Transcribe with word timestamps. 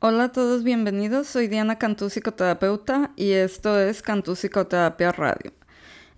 Hola 0.00 0.24
a 0.24 0.32
todos, 0.32 0.62
bienvenidos. 0.62 1.26
Soy 1.26 1.48
Diana 1.48 1.76
Cantú, 1.76 2.08
psicoterapeuta, 2.08 3.10
y 3.16 3.32
esto 3.32 3.80
es 3.80 4.00
Cantú 4.00 4.36
Psicoterapia 4.36 5.10
Radio. 5.10 5.50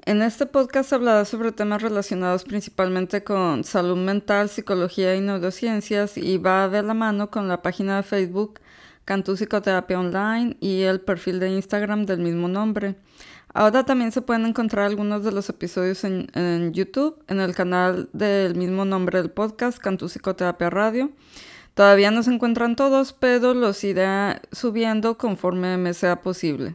En 0.05 0.21
este 0.21 0.45
podcast 0.45 0.93
hablará 0.93 1.25
sobre 1.25 1.51
temas 1.51 1.81
relacionados 1.81 2.45
principalmente 2.45 3.25
con 3.25 3.65
salud 3.65 3.97
mental, 3.97 4.51
psicología 4.51 5.17
y 5.17 5.23
neurociencias 5.23 6.19
y 6.19 6.37
va 6.37 6.69
de 6.69 6.83
la 6.83 6.93
mano 6.93 7.31
con 7.31 7.49
la 7.49 7.63
página 7.63 7.97
de 7.97 8.03
Facebook 8.03 8.61
Cantú 9.07 9.35
Psicoterapia 9.35 9.99
Online 9.99 10.59
y 10.61 10.83
el 10.83 11.01
perfil 11.01 11.41
de 11.41 11.49
Instagram 11.49 12.05
del 12.05 12.19
mismo 12.19 12.49
nombre. 12.49 12.97
Ahora 13.55 13.87
también 13.87 14.13
se 14.13 14.21
pueden 14.21 14.45
encontrar 14.45 14.85
algunos 14.85 15.25
de 15.25 15.33
los 15.33 15.49
episodios 15.49 16.05
en 16.05 16.75
YouTube, 16.75 17.25
en 17.29 17.41
el 17.41 17.55
canal 17.55 18.11
del 18.13 18.57
mismo 18.57 18.85
nombre 18.85 19.23
del 19.23 19.31
podcast, 19.31 19.79
Cantú 19.79 20.11
Psicoterapia 20.11 20.69
Radio 20.69 21.13
Todavía 21.81 22.11
no 22.11 22.23
se 22.23 22.31
encuentran 22.31 22.77
todos, 22.77 23.15
pero 23.15 23.55
los 23.55 23.83
iré 23.85 24.07
subiendo 24.53 25.17
conforme 25.17 25.79
me 25.79 25.95
sea 25.95 26.21
posible. 26.21 26.75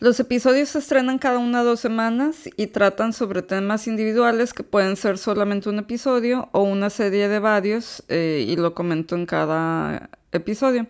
Los 0.00 0.18
episodios 0.18 0.70
se 0.70 0.80
estrenan 0.80 1.18
cada 1.18 1.38
una 1.38 1.62
o 1.62 1.64
dos 1.64 1.78
semanas 1.78 2.50
y 2.56 2.66
tratan 2.66 3.12
sobre 3.12 3.42
temas 3.42 3.86
individuales 3.86 4.52
que 4.52 4.64
pueden 4.64 4.96
ser 4.96 5.18
solamente 5.18 5.68
un 5.68 5.78
episodio 5.78 6.48
o 6.50 6.62
una 6.62 6.90
serie 6.90 7.28
de 7.28 7.38
varios 7.38 8.02
eh, 8.08 8.44
y 8.48 8.56
lo 8.56 8.74
comento 8.74 9.14
en 9.14 9.26
cada 9.26 10.10
episodio. 10.32 10.88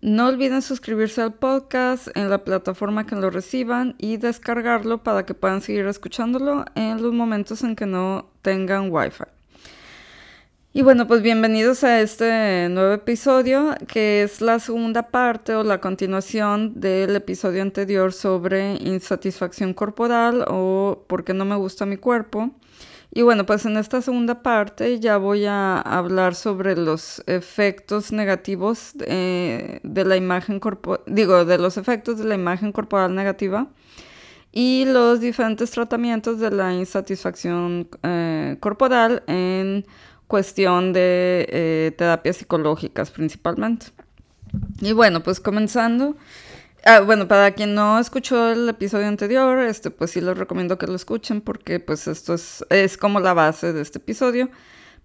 No 0.00 0.28
olviden 0.28 0.62
suscribirse 0.62 1.22
al 1.22 1.34
podcast 1.34 2.06
en 2.16 2.30
la 2.30 2.44
plataforma 2.44 3.04
que 3.04 3.16
lo 3.16 3.30
reciban 3.30 3.96
y 3.98 4.16
descargarlo 4.18 5.02
para 5.02 5.26
que 5.26 5.34
puedan 5.34 5.60
seguir 5.60 5.86
escuchándolo 5.86 6.66
en 6.76 7.02
los 7.02 7.12
momentos 7.12 7.64
en 7.64 7.74
que 7.74 7.86
no 7.86 8.30
tengan 8.42 8.92
wifi. 8.92 9.33
Y 10.76 10.82
bueno, 10.82 11.06
pues 11.06 11.22
bienvenidos 11.22 11.84
a 11.84 12.00
este 12.00 12.68
nuevo 12.68 12.94
episodio, 12.94 13.76
que 13.86 14.24
es 14.24 14.40
la 14.40 14.58
segunda 14.58 15.06
parte 15.06 15.54
o 15.54 15.62
la 15.62 15.80
continuación 15.80 16.80
del 16.80 17.14
episodio 17.14 17.62
anterior 17.62 18.12
sobre 18.12 18.74
insatisfacción 18.80 19.72
corporal 19.72 20.44
o 20.48 21.04
por 21.06 21.22
qué 21.22 21.32
no 21.32 21.44
me 21.44 21.54
gusta 21.54 21.86
mi 21.86 21.96
cuerpo. 21.96 22.50
Y 23.12 23.22
bueno, 23.22 23.46
pues 23.46 23.64
en 23.66 23.76
esta 23.76 24.02
segunda 24.02 24.42
parte 24.42 24.98
ya 24.98 25.16
voy 25.16 25.44
a 25.44 25.78
hablar 25.78 26.34
sobre 26.34 26.76
los 26.76 27.22
efectos 27.28 28.10
negativos 28.10 28.94
de, 28.94 29.80
la 29.84 30.16
imagen 30.16 30.58
corporal, 30.58 31.04
digo, 31.06 31.44
de 31.44 31.58
los 31.58 31.76
efectos 31.76 32.18
de 32.18 32.24
la 32.24 32.34
imagen 32.34 32.72
corporal 32.72 33.14
negativa 33.14 33.68
y 34.50 34.86
los 34.86 35.20
diferentes 35.20 35.70
tratamientos 35.70 36.40
de 36.40 36.50
la 36.50 36.74
insatisfacción 36.74 37.88
eh, 38.02 38.56
corporal 38.58 39.22
en 39.28 39.84
cuestión 40.34 40.92
de 40.92 41.46
eh, 41.48 41.92
terapias 41.96 42.38
psicológicas 42.38 43.12
principalmente. 43.12 43.86
Y 44.80 44.92
bueno, 44.92 45.22
pues 45.22 45.38
comenzando. 45.38 46.16
Ah, 46.84 46.98
bueno, 46.98 47.28
para 47.28 47.52
quien 47.52 47.76
no 47.76 48.00
escuchó 48.00 48.50
el 48.50 48.68
episodio 48.68 49.06
anterior, 49.06 49.60
este, 49.60 49.92
pues 49.92 50.10
sí 50.10 50.20
les 50.20 50.36
recomiendo 50.36 50.76
que 50.76 50.88
lo 50.88 50.96
escuchen 50.96 51.40
porque 51.40 51.78
pues 51.78 52.08
esto 52.08 52.34
es, 52.34 52.64
es 52.68 52.96
como 52.96 53.20
la 53.20 53.32
base 53.32 53.72
de 53.72 53.80
este 53.80 53.98
episodio. 54.00 54.50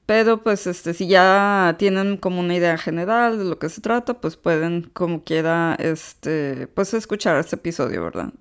Pero 0.07 0.41
pues 0.41 0.65
este, 0.65 0.95
si 0.95 1.07
ya 1.07 1.75
tienen 1.77 2.17
como 2.17 2.39
una 2.39 2.55
idea 2.55 2.79
general 2.79 3.37
de 3.37 3.43
lo 3.43 3.59
que 3.59 3.69
se 3.69 3.81
trata, 3.81 4.15
pues 4.15 4.35
pueden 4.35 4.89
como 4.93 5.23
quiera 5.23 5.75
este, 5.77 6.65
pues 6.73 6.95
escuchar 6.95 7.37
este 7.37 7.55
episodio, 7.57 8.03
¿verdad? 8.03 8.33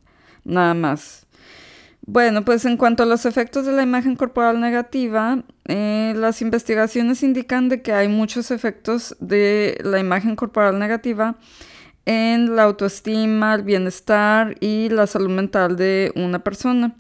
Nada 0.45 0.73
más. 0.73 1.28
Bueno, 2.11 2.43
pues 2.43 2.65
en 2.65 2.79
cuanto 2.79 3.03
a 3.03 3.07
los 3.07 3.27
efectos 3.27 3.67
de 3.67 3.73
la 3.73 3.83
imagen 3.83 4.17
corporal 4.17 4.63
negativa, 4.63 5.45
eh, 5.67 6.15
las 6.17 6.41
investigaciones 6.41 7.23
indican 7.23 7.69
de 7.69 7.83
que 7.83 7.93
hay 7.93 8.09
muchos 8.09 8.51
efectos 8.51 9.15
de 9.21 9.77
la 9.85 9.99
imagen 9.99 10.35
corporal 10.35 10.79
negativa 10.79 11.37
en 12.07 12.57
la 12.57 12.63
autoestima, 12.63 13.55
el 13.55 13.63
bienestar 13.63 14.57
y 14.61 14.89
la 14.89 15.07
salud 15.07 15.29
mental 15.29 15.77
de 15.77 16.11
una 16.17 16.39
persona. 16.43 16.97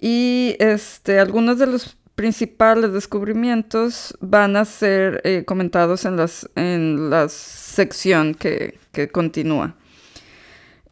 Y 0.00 0.56
este, 0.58 1.20
algunos 1.20 1.60
de 1.60 1.68
los 1.68 1.96
principales 2.16 2.92
descubrimientos 2.92 4.18
van 4.20 4.56
a 4.56 4.64
ser 4.64 5.20
eh, 5.22 5.44
comentados 5.46 6.04
en, 6.06 6.16
las, 6.16 6.50
en 6.56 7.08
la 7.08 7.28
sección 7.28 8.34
que, 8.34 8.80
que, 8.90 9.06
continúa. 9.06 9.76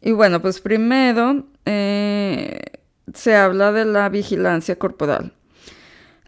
Y 0.01 0.13
bueno, 0.13 0.41
pues 0.41 0.61
primero 0.61 1.45
eh, 1.67 2.72
se 3.13 3.35
habla 3.35 3.73
de 3.73 3.85
la 3.85 4.09
vigilancia 4.09 4.77
corporal. 4.77 5.33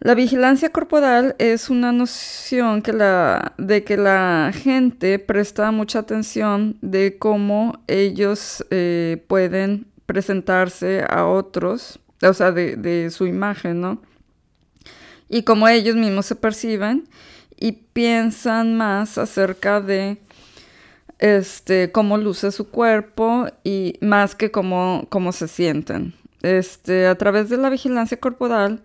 La 0.01 0.15
vigilancia 0.15 0.71
corporal 0.71 1.35
es 1.39 1.71
una 1.71 1.91
noción 1.91 2.83
que 2.83 2.93
la, 2.93 3.55
de 3.57 3.85
que 3.85 3.97
la 3.97 4.53
gente 4.53 5.19
presta 5.19 5.71
mucha 5.71 6.01
atención 6.01 6.77
de 6.83 7.17
cómo 7.19 7.81
ellos 7.87 8.67
eh, 8.71 9.25
pueden 9.29 9.87
presentarse 10.05 11.05
a 11.09 11.27
otros, 11.27 12.01
o 12.23 12.35
sea, 12.35 12.53
de, 12.53 13.09
su 13.11 13.27
imagen, 13.27 13.81
¿no? 13.81 14.03
Y 15.29 15.45
cómo 15.45 15.69
ellos 15.69 15.97
mismos 15.97 16.27
se 16.27 16.37
perciben 16.37 17.09
y 17.59 17.73
piensan 17.73 18.77
más 18.77 19.17
acerca 19.17 19.81
de 19.81 20.19
este, 21.19 21.93
cómo 21.93 22.19
luce 22.19 22.53
su 22.53 22.69
cuerpo 22.69 23.47
y 23.63 23.97
más 24.03 24.35
que 24.35 24.51
cómo, 24.51 25.07
cómo 25.09 25.33
se 25.33 25.49
sienten. 25.49 26.15
Este, 26.45 27.07
a 27.07 27.15
través 27.17 27.49
de 27.49 27.57
la 27.57 27.71
vigilancia 27.71 28.21
corporal, 28.21 28.83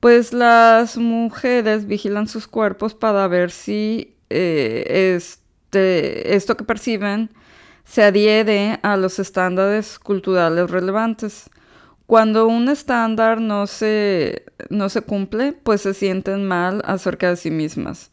pues 0.00 0.34
las 0.34 0.98
mujeres 0.98 1.86
vigilan 1.86 2.28
sus 2.28 2.46
cuerpos 2.46 2.94
para 2.94 3.26
ver 3.26 3.50
si 3.50 4.18
eh, 4.28 5.14
este, 5.16 6.36
esto 6.36 6.58
que 6.58 6.64
perciben 6.64 7.30
se 7.84 8.02
adhiere 8.02 8.80
a 8.82 8.98
los 8.98 9.18
estándares 9.18 9.98
culturales 9.98 10.70
relevantes. 10.70 11.48
Cuando 12.04 12.46
un 12.46 12.68
estándar 12.68 13.40
no 13.40 13.66
se, 13.66 14.44
no 14.68 14.90
se 14.90 15.00
cumple, 15.00 15.54
pues 15.54 15.80
se 15.80 15.94
sienten 15.94 16.44
mal 16.46 16.82
acerca 16.84 17.30
de 17.30 17.36
sí 17.36 17.50
mismas. 17.50 18.10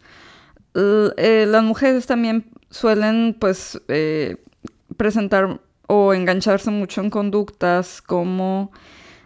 Eh, 0.76 1.46
las 1.46 1.64
mujeres 1.64 2.06
también 2.06 2.46
suelen 2.70 3.36
pues 3.38 3.82
eh, 3.90 4.38
presentar 4.96 5.60
o 5.88 6.14
engancharse 6.14 6.70
mucho 6.70 7.02
en 7.02 7.10
conductas 7.10 8.02
como 8.02 8.72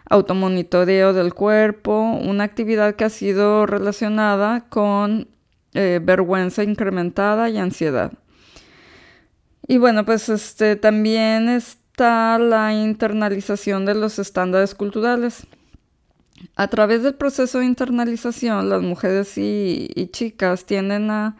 automonitoreo 0.08 1.12
del 1.12 1.34
cuerpo, 1.34 2.00
una 2.00 2.44
actividad 2.44 2.94
que 2.94 3.04
ha 3.04 3.10
sido 3.10 3.66
relacionada 3.66 4.66
con 4.68 5.28
eh, 5.74 6.00
vergüenza 6.02 6.62
incrementada 6.62 7.48
y 7.50 7.58
ansiedad. 7.58 8.12
Y 9.66 9.78
bueno, 9.78 10.04
pues 10.04 10.28
este 10.28 10.76
también 10.76 11.48
está 11.48 12.38
la 12.38 12.74
internalización 12.74 13.84
de 13.84 13.94
los 13.94 14.18
estándares 14.18 14.74
culturales. 14.74 15.46
A 16.56 16.68
través 16.68 17.02
del 17.02 17.14
proceso 17.14 17.60
de 17.60 17.66
internalización, 17.66 18.68
las 18.68 18.82
mujeres 18.82 19.38
y 19.38 19.88
chicas 20.10 20.66
tienden 20.66 21.10
a 21.10 21.36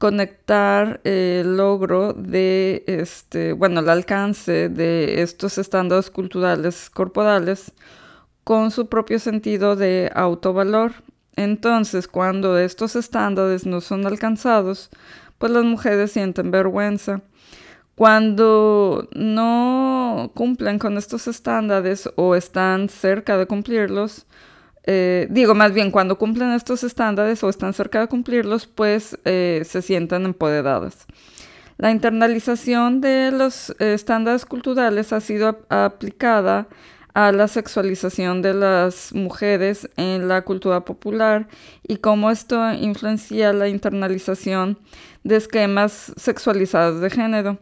conectar 0.00 1.02
el 1.04 1.58
logro 1.58 2.14
de 2.14 2.84
este, 2.86 3.52
bueno, 3.52 3.80
el 3.80 3.90
alcance 3.90 4.70
de 4.70 5.20
estos 5.20 5.58
estándares 5.58 6.10
culturales 6.10 6.88
corporales 6.88 7.74
con 8.42 8.70
su 8.70 8.88
propio 8.88 9.18
sentido 9.18 9.76
de 9.76 10.10
autovalor. 10.14 10.94
Entonces, 11.36 12.08
cuando 12.08 12.58
estos 12.58 12.96
estándares 12.96 13.66
no 13.66 13.82
son 13.82 14.06
alcanzados, 14.06 14.88
pues 15.36 15.52
las 15.52 15.64
mujeres 15.64 16.12
sienten 16.12 16.50
vergüenza. 16.50 17.20
Cuando 17.94 19.06
no 19.14 20.32
cumplen 20.34 20.78
con 20.78 20.96
estos 20.96 21.28
estándares 21.28 22.08
o 22.16 22.36
están 22.36 22.88
cerca 22.88 23.36
de 23.36 23.44
cumplirlos, 23.44 24.24
eh, 24.92 25.28
digo, 25.30 25.54
más 25.54 25.72
bien 25.72 25.92
cuando 25.92 26.18
cumplen 26.18 26.50
estos 26.50 26.82
estándares 26.82 27.44
o 27.44 27.48
están 27.48 27.72
cerca 27.74 28.00
de 28.00 28.08
cumplirlos, 28.08 28.66
pues 28.66 29.16
eh, 29.24 29.62
se 29.64 29.82
sientan 29.82 30.24
empoderadas. 30.24 31.06
La 31.76 31.92
internalización 31.92 33.00
de 33.00 33.30
los 33.30 33.70
eh, 33.78 33.94
estándares 33.94 34.44
culturales 34.44 35.12
ha 35.12 35.20
sido 35.20 35.60
aplicada 35.68 36.66
a 37.14 37.30
la 37.30 37.46
sexualización 37.46 38.42
de 38.42 38.52
las 38.52 39.14
mujeres 39.14 39.88
en 39.96 40.26
la 40.26 40.42
cultura 40.42 40.84
popular 40.84 41.46
y 41.86 41.98
cómo 41.98 42.28
esto 42.32 42.72
influencia 42.72 43.52
la 43.52 43.68
internalización 43.68 44.76
de 45.22 45.36
esquemas 45.36 46.12
sexualizados 46.16 47.00
de 47.00 47.10
género, 47.10 47.58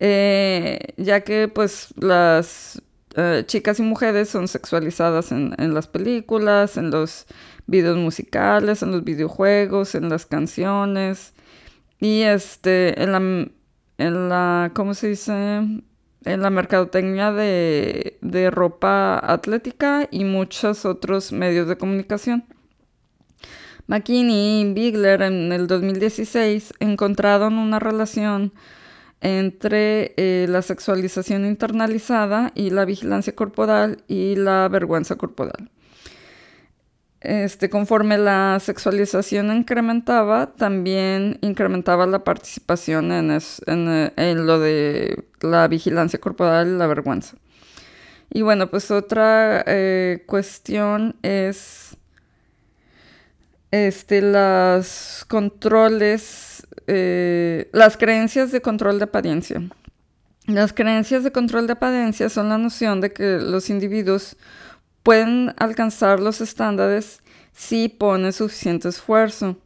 ya 0.00 1.20
que 1.20 1.46
pues 1.46 1.94
las 1.96 2.82
eh, 3.16 3.44
chicas 3.46 3.78
y 3.78 3.82
mujeres 3.82 4.28
son 4.28 4.48
sexualizadas 4.48 5.32
en, 5.32 5.74
las 5.74 5.86
películas, 5.86 6.76
en 6.76 6.90
los 6.90 7.26
videos 7.66 7.96
musicales, 7.96 8.82
en 8.82 8.92
los 8.92 9.04
videojuegos, 9.04 9.94
en 9.94 10.08
las 10.08 10.26
canciones 10.26 11.34
y 12.00 12.22
este 12.22 13.02
en 13.02 13.12
la 13.12 13.18
en 13.98 14.28
la 14.28 14.70
¿cómo 14.74 14.94
se 14.94 15.08
dice? 15.08 15.32
en 16.24 16.42
la 16.42 16.50
mercadotecnia 16.50 17.32
de, 17.32 18.18
de 18.20 18.50
ropa 18.50 19.18
atlética 19.18 20.08
y 20.10 20.24
muchos 20.24 20.84
otros 20.84 21.32
medios 21.32 21.68
de 21.68 21.78
comunicación. 21.78 22.44
McKinney 23.86 24.60
y 24.60 24.72
Bigler 24.74 25.22
en 25.22 25.50
el 25.52 25.66
2016 25.66 26.74
encontraron 26.80 27.54
una 27.54 27.78
relación 27.78 28.52
entre 29.20 30.14
eh, 30.16 30.46
la 30.48 30.62
sexualización 30.62 31.44
internalizada 31.44 32.52
y 32.54 32.70
la 32.70 32.84
vigilancia 32.84 33.34
corporal 33.34 34.02
y 34.06 34.36
la 34.36 34.68
vergüenza 34.68 35.16
corporal. 35.16 35.70
Este, 37.20 37.68
conforme 37.68 38.16
la 38.16 38.58
sexualización 38.60 39.52
incrementaba, 39.52 40.54
también 40.54 41.38
incrementaba 41.40 42.06
la 42.06 42.22
participación 42.22 43.10
en, 43.10 43.36
en, 43.66 44.46
lo 44.46 44.60
de 44.60 45.24
la 45.40 45.66
vigilancia 45.66 46.20
corporal 46.20 46.68
y 46.68 46.78
la 46.78 46.86
vergüenza. 46.86 47.36
Y 48.30 48.42
bueno, 48.42 48.70
pues 48.70 48.92
otra 48.92 49.64
eh, 49.66 50.22
cuestión 50.26 51.16
es 51.22 51.96
este, 53.72 54.22
los 54.22 55.24
controles, 55.28 56.47
eh, 56.88 57.68
las 57.72 57.96
creencias 57.96 58.50
de 58.50 58.60
control 58.60 58.98
de 58.98 59.04
apariencia. 59.04 59.62
Las 60.46 60.72
creencias 60.72 61.22
de 61.22 61.30
control 61.30 61.66
de 61.66 61.74
apariencia 61.74 62.30
son 62.30 62.48
la 62.48 62.56
noción 62.56 63.02
de 63.02 63.12
que 63.12 63.38
los 63.38 63.68
individuos 63.68 64.36
pueden 65.02 65.54
alcanzar 65.58 66.20
los 66.20 66.40
estándares 66.40 67.20
si 67.52 67.88
ponen 67.88 68.32
suficiente 68.32 68.88
esfuerzo. 68.88 69.56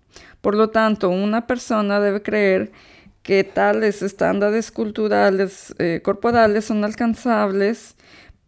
Por 0.40 0.56
lo 0.56 0.70
tanto, 0.70 1.08
una 1.08 1.46
persona 1.46 2.00
debe 2.00 2.22
creer 2.22 2.72
que 3.22 3.44
tales 3.44 4.02
estándares 4.02 4.72
culturales 4.72 5.74
eh, 5.78 6.00
corporales 6.02 6.64
son 6.64 6.84
alcanzables 6.84 7.94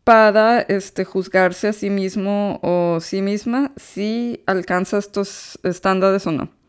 para 0.03 0.61
este, 0.61 1.05
juzgarse 1.05 1.69
a 1.69 1.73
sí 1.73 1.89
mismo 1.89 2.59
o 2.63 2.99
sí 3.01 3.23
misma 3.23 3.73
si 3.77 4.43
alcanza 4.47 4.99
estos 4.99 5.59
estándares 5.63 6.27
o 6.27 6.33
no. 6.33 6.64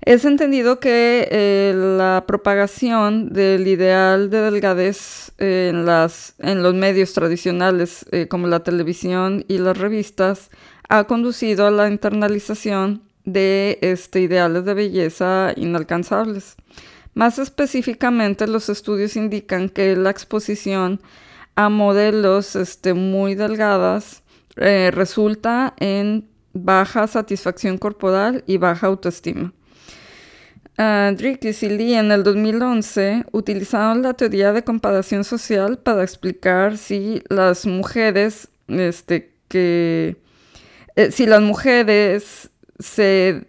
Es 0.00 0.24
entendido 0.24 0.78
que 0.80 1.28
eh, 1.30 1.74
la 1.74 2.24
propagación 2.26 3.32
del 3.32 3.66
ideal 3.66 4.30
de 4.30 4.40
delgadez 4.42 5.32
en, 5.38 5.84
los 5.84 6.74
medios 6.74 7.12
tradicionales 7.12 8.06
eh, 8.12 8.28
como 8.28 8.46
la 8.46 8.60
televisión 8.60 9.44
y 9.48 9.58
las 9.58 9.76
revistas 9.76 10.50
ha 10.88 11.04
conducido 11.04 11.66
a 11.66 11.70
la 11.70 11.88
internalización 11.88 13.02
de 13.24 13.78
este, 13.82 14.20
ideales 14.20 14.64
de 14.64 14.74
belleza 14.74 15.52
inalcanzables. 15.56 16.56
Más 17.14 17.38
específicamente, 17.38 18.46
los 18.46 18.68
estudios 18.68 19.16
indican 19.16 19.68
que 19.68 19.96
la 19.96 20.10
exposición 20.10 21.00
a 21.56 21.68
modelos 21.68 22.54
este, 22.54 22.94
muy 22.94 23.34
delgadas 23.34 24.22
eh, 24.56 24.90
resulta 24.94 25.74
en 25.78 26.28
baja 26.52 27.06
satisfacción 27.08 27.78
corporal 27.78 28.44
y 28.46 28.56
baja 28.56 28.86
autoestima. 28.86 29.52
Uh, 30.78 31.10
y 31.20 31.68
Lee 31.70 31.94
en 31.94 32.12
el 32.12 32.22
2011 32.22 33.24
utilizaron 33.32 34.02
la 34.02 34.14
teoría 34.14 34.52
de 34.52 34.62
comparación 34.62 35.24
social 35.24 35.78
para 35.78 36.04
explicar 36.04 36.76
si 36.76 37.20
las 37.28 37.66
mujeres 37.66 38.48
este, 38.68 39.34
que 39.48 40.18
eh, 40.94 41.10
si 41.10 41.26
las 41.26 41.42
mujeres 41.42 42.50
se 42.78 43.48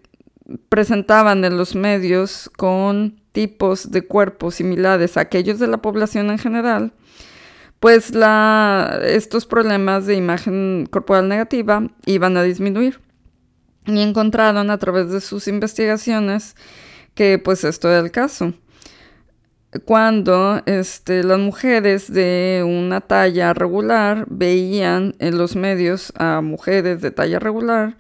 presentaban 0.70 1.46
en 1.46 1.56
los 1.56 1.76
medios 1.76 2.50
con 2.58 3.22
tipos 3.32 3.92
de 3.92 4.08
cuerpos 4.08 4.56
similares 4.56 5.16
a 5.16 5.22
aquellos 5.22 5.60
de 5.60 5.68
la 5.68 5.84
población 5.84 6.32
en 6.32 6.40
general, 6.40 6.94
pues 7.80 8.12
estos 9.04 9.46
problemas 9.46 10.08
de 10.08 10.16
imagen 10.16 10.88
corporal 10.90 11.28
negativa 11.28 11.88
iban 12.06 12.38
a 12.38 12.44
disminuir. 12.44 13.00
Y 13.86 14.00
encontraron 14.02 14.70
a 14.70 14.78
través 14.78 15.10
de 15.10 15.22
sus 15.22 15.48
investigaciones 15.48 16.56
que 17.14 17.40
pues 17.40 17.64
esto 17.64 17.90
era 17.90 18.00
el 18.00 18.12
caso. 18.12 18.54
Cuando 19.86 20.64
este, 20.66 21.24
las 21.24 21.38
mujeres 21.38 22.12
de 22.12 22.64
una 22.66 23.02
talla 23.02 23.54
regular 23.54 24.26
veían 24.28 25.16
en 25.20 25.38
los 25.38 25.56
medios 25.56 26.12
a 26.18 26.42
mujeres 26.42 27.02
de 27.02 27.12
talla 27.12 27.38
regular, 27.38 27.96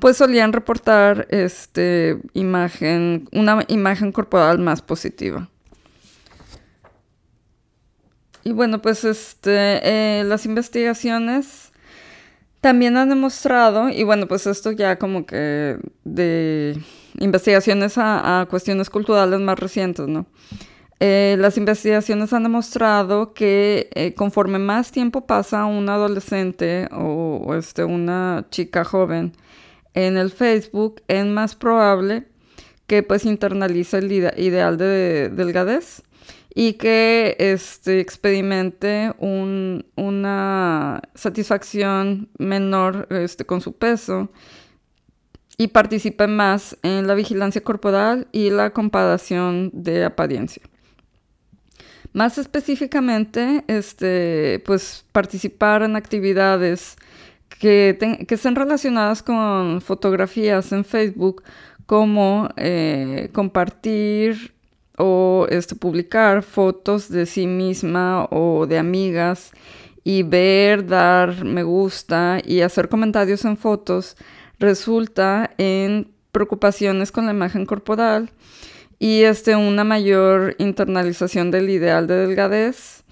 pues 0.00 0.16
solían 0.16 0.52
reportar 0.52 1.28
este, 1.30 2.18
imagen, 2.32 3.28
una 3.30 3.64
imagen 3.68 4.10
corporal 4.10 4.58
más 4.58 4.82
positiva. 4.82 5.48
Y 8.42 8.50
bueno, 8.50 8.82
pues 8.82 9.04
este, 9.04 9.80
eh, 9.84 10.24
las 10.24 10.44
investigaciones 10.44 11.70
también 12.60 12.96
han 12.96 13.08
demostrado, 13.08 13.88
y 13.90 14.02
bueno, 14.02 14.26
pues 14.26 14.48
esto 14.48 14.72
ya 14.72 14.98
como 14.98 15.24
que 15.24 15.78
de 16.02 16.82
investigaciones 17.18 17.94
a, 17.96 18.46
cuestiones 18.48 18.90
culturales 18.90 19.40
más 19.40 19.58
recientes, 19.58 20.06
¿no? 20.08 20.26
Eh, 21.00 21.36
las 21.38 21.56
investigaciones 21.56 22.32
han 22.32 22.44
demostrado 22.44 23.34
que 23.34 23.90
eh, 23.94 24.14
conforme 24.14 24.60
más 24.60 24.92
tiempo 24.92 25.26
pasa 25.26 25.64
un 25.64 25.88
adolescente 25.88 26.88
o, 26.92 27.54
este, 27.56 27.82
una 27.82 28.46
chica 28.50 28.84
joven 28.84 29.32
en 29.94 30.16
el 30.16 30.30
Facebook, 30.30 31.02
es 31.08 31.26
más 31.26 31.56
probable 31.56 32.28
que 32.86 33.02
pues 33.02 33.24
internalice 33.24 33.98
el 33.98 34.12
ideal 34.12 34.76
de 34.76 35.28
delgadez 35.30 36.02
y 36.54 36.74
que 36.74 37.36
este, 37.38 38.00
experimente 38.00 39.12
una 39.18 41.02
satisfacción 41.14 42.28
menor 42.38 43.08
este, 43.10 43.44
con 43.44 43.60
su 43.60 43.72
peso 43.72 44.30
y 45.58 45.68
participe 45.68 46.26
más 46.26 46.76
en 46.82 47.06
la 47.06 47.14
vigilancia 47.14 47.62
corporal 47.62 48.28
y 48.32 48.50
la 48.50 48.70
comparación 48.70 49.70
de 49.72 50.04
apariencia. 50.04 50.62
Más 52.12 52.36
específicamente, 52.36 53.64
este, 53.68 54.62
pues 54.66 55.04
participar 55.12 55.82
en 55.82 55.96
actividades 55.96 56.96
que, 57.48 57.96
que 58.28 58.34
estén 58.34 58.54
relacionadas 58.54 59.22
con 59.22 59.80
fotografías 59.80 60.72
en 60.72 60.84
Facebook, 60.84 61.42
como 61.86 62.48
eh, 62.56 63.30
compartir 63.32 64.54
o 64.98 65.46
este, 65.48 65.74
publicar 65.74 66.42
fotos 66.42 67.08
de 67.08 67.26
sí 67.26 67.46
misma 67.46 68.26
o 68.30 68.66
de 68.66 68.78
amigas 68.78 69.52
y 70.04 70.22
ver, 70.22 70.86
dar 70.86 71.44
me 71.44 71.62
gusta 71.62 72.40
y 72.44 72.60
hacer 72.60 72.88
comentarios 72.88 73.44
en 73.44 73.56
fotos 73.56 74.16
resulta 74.62 75.50
en 75.58 76.08
preocupaciones 76.32 77.12
con 77.12 77.26
la 77.26 77.32
imagen 77.32 77.66
corporal 77.66 78.30
y 78.98 79.22
este, 79.22 79.56
una 79.56 79.84
mayor 79.84 80.54
internalización 80.58 81.50
del 81.50 81.68
ideal 81.68 82.06
de 82.06 82.26
delgadez, 82.26 83.04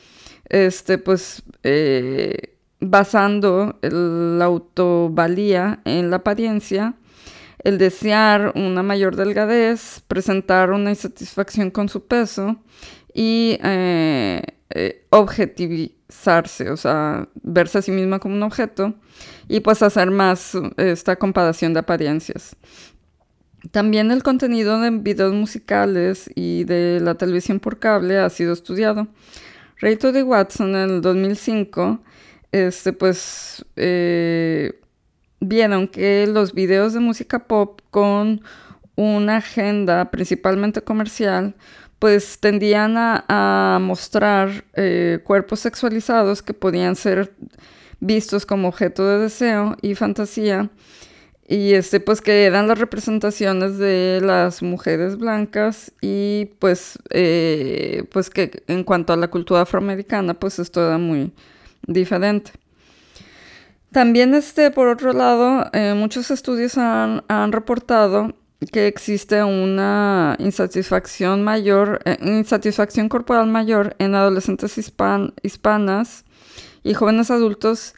este, 0.48 0.98
pues 0.98 1.42
eh, 1.64 2.56
basando 2.80 3.78
la 3.82 4.44
autovalía 4.46 5.80
en 5.84 6.10
la 6.10 6.16
apariencia 6.16 6.94
el 7.64 7.78
desear 7.78 8.52
una 8.54 8.82
mayor 8.82 9.16
delgadez, 9.16 10.00
presentar 10.06 10.70
una 10.70 10.90
insatisfacción 10.90 11.70
con 11.70 11.88
su 11.88 12.06
peso 12.06 12.56
y 13.12 13.58
eh, 13.62 14.42
eh, 14.70 15.06
objetivizarse, 15.10 16.70
o 16.70 16.76
sea, 16.76 17.28
verse 17.42 17.78
a 17.78 17.82
sí 17.82 17.90
misma 17.90 18.18
como 18.18 18.34
un 18.34 18.42
objeto 18.42 18.94
y 19.50 19.58
pues 19.60 19.82
hacer 19.82 20.12
más 20.12 20.56
esta 20.76 21.16
comparación 21.16 21.74
de 21.74 21.80
apariencias. 21.80 22.54
También 23.72 24.12
el 24.12 24.22
contenido 24.22 24.80
de 24.80 24.90
videos 24.90 25.34
musicales 25.34 26.30
y 26.36 26.62
de 26.64 27.00
la 27.02 27.16
televisión 27.16 27.58
por 27.58 27.80
cable 27.80 28.18
ha 28.18 28.30
sido 28.30 28.52
estudiado. 28.52 29.08
Rachel 29.80 30.12
de 30.12 30.22
Watson 30.22 30.76
en 30.76 30.90
el 30.90 31.00
2005, 31.00 32.00
este, 32.52 32.92
pues, 32.92 33.64
eh, 33.74 34.80
vieron 35.40 35.88
que 35.88 36.28
los 36.28 36.54
videos 36.54 36.94
de 36.94 37.00
música 37.00 37.40
pop 37.40 37.80
con 37.90 38.42
una 38.94 39.38
agenda 39.38 40.12
principalmente 40.12 40.82
comercial, 40.82 41.56
pues 41.98 42.38
tendían 42.38 42.94
a, 42.96 43.78
mostrar 43.80 44.64
eh, 44.74 45.18
cuerpos 45.24 45.60
sexualizados 45.60 46.40
que 46.40 46.54
podían 46.54 46.94
ser 46.94 47.34
vistos 48.00 48.46
como 48.46 48.68
objeto 48.68 49.06
de 49.06 49.18
deseo 49.18 49.76
y 49.82 49.94
fantasía. 49.94 50.70
Y 51.46 51.74
este, 51.74 51.98
pues 51.98 52.20
que 52.20 52.44
eran 52.44 52.68
las 52.68 52.78
representaciones 52.78 53.76
de 53.76 54.20
las 54.22 54.62
mujeres 54.62 55.16
blancas 55.18 55.92
y 56.00 56.50
pues, 56.60 56.98
eh, 57.10 58.04
pues 58.12 58.30
que 58.30 58.62
en 58.68 58.84
cuanto 58.84 59.12
a 59.12 59.16
la 59.16 59.28
cultura 59.28 59.62
afroamericana, 59.62 60.34
pues 60.34 60.60
esto 60.60 60.86
era 60.86 60.96
muy 60.96 61.32
diferente. 61.86 62.52
También, 63.90 64.34
este, 64.34 64.70
por 64.70 64.86
otro 64.86 65.12
lado, 65.12 65.68
eh, 65.72 65.94
muchos 65.96 66.30
estudios 66.30 66.78
han, 66.78 67.24
reportado 67.50 68.32
que 68.70 68.86
existe 68.86 69.42
una 69.42 70.36
insatisfacción 70.38 71.42
mayor, 71.42 72.00
eh, 72.04 72.16
insatisfacción 72.22 73.08
corporal 73.08 73.48
mayor 73.48 73.96
en 73.98 74.14
adolescentes 74.14 74.78
hispanas 74.78 76.24
y 76.82 76.94
jóvenes 76.94 77.30
adultos 77.30 77.94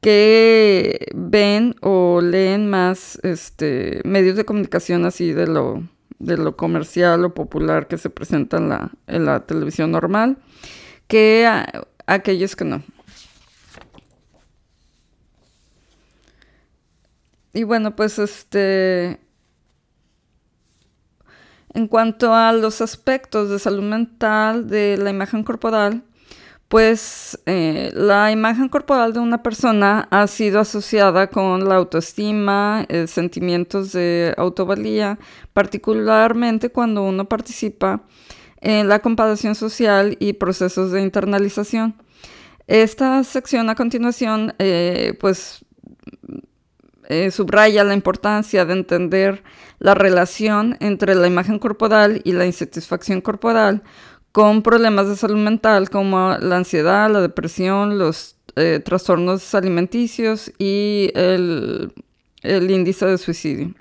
que 0.00 1.08
ven 1.14 1.76
o 1.82 2.20
leen 2.22 2.70
más 2.70 3.18
este, 3.22 4.00
medios 4.04 4.36
de 4.36 4.44
comunicación 4.44 5.04
así 5.04 5.32
de 5.32 5.46
lo 5.46 5.82
de 6.18 6.36
lo 6.36 6.56
comercial 6.56 7.24
o 7.24 7.34
popular 7.34 7.88
que 7.88 7.98
se 7.98 8.10
presenta 8.10 8.58
en 8.58 8.68
la, 8.68 8.92
en 9.06 9.24
la 9.24 9.46
televisión 9.46 9.90
normal 9.90 10.36
que 11.08 11.48
aquellos 12.06 12.54
que 12.54 12.64
no. 12.64 12.82
Y 17.52 17.64
bueno, 17.64 17.96
pues 17.96 18.18
este... 18.18 19.18
En 21.72 21.86
cuanto 21.86 22.34
a 22.34 22.52
los 22.52 22.80
aspectos 22.80 23.48
de 23.48 23.58
salud 23.58 23.82
mental 23.82 24.68
de 24.68 24.96
la 24.96 25.10
imagen 25.10 25.44
corporal, 25.44 26.02
pues 26.70 27.36
eh, 27.46 27.90
la 27.94 28.30
imagen 28.30 28.68
corporal 28.68 29.12
de 29.12 29.18
una 29.18 29.42
persona 29.42 30.06
ha 30.12 30.28
sido 30.28 30.60
asociada 30.60 31.26
con 31.26 31.68
la 31.68 31.74
autoestima, 31.74 32.86
eh, 32.88 33.08
sentimientos 33.08 33.90
de 33.90 34.32
autovalía, 34.36 35.18
particularmente 35.52 36.70
cuando 36.70 37.02
uno 37.02 37.28
participa 37.28 38.04
en 38.60 38.88
la 38.88 39.00
comparación 39.00 39.56
social 39.56 40.16
y 40.20 40.34
procesos 40.34 40.92
de 40.92 41.02
internalización. 41.02 41.96
Esta 42.68 43.24
sección 43.24 43.68
a 43.68 43.74
continuación, 43.74 44.54
eh, 44.60 45.14
pues, 45.18 45.64
subraya 47.32 47.82
la 47.82 47.94
importancia 47.94 48.64
de 48.64 48.74
entender 48.74 49.42
la 49.80 49.94
relación 49.94 50.76
entre 50.78 51.16
la 51.16 51.26
imagen 51.26 51.58
corporal 51.58 52.20
y 52.22 52.30
la 52.30 52.46
insatisfacción 52.46 53.20
corporal 53.20 53.82
con 54.32 54.62
problemas 54.62 55.08
de 55.08 55.16
salud 55.16 55.38
mental 55.38 55.90
como 55.90 56.36
la 56.40 56.56
ansiedad, 56.56 57.10
la 57.10 57.20
depresión, 57.20 57.98
los 57.98 58.36
eh, 58.56 58.80
trastornos 58.84 59.54
alimenticios 59.54 60.52
y 60.58 61.10
el, 61.14 61.92
índice 62.42 63.06
de 63.06 63.18
suicidio. 63.18 63.74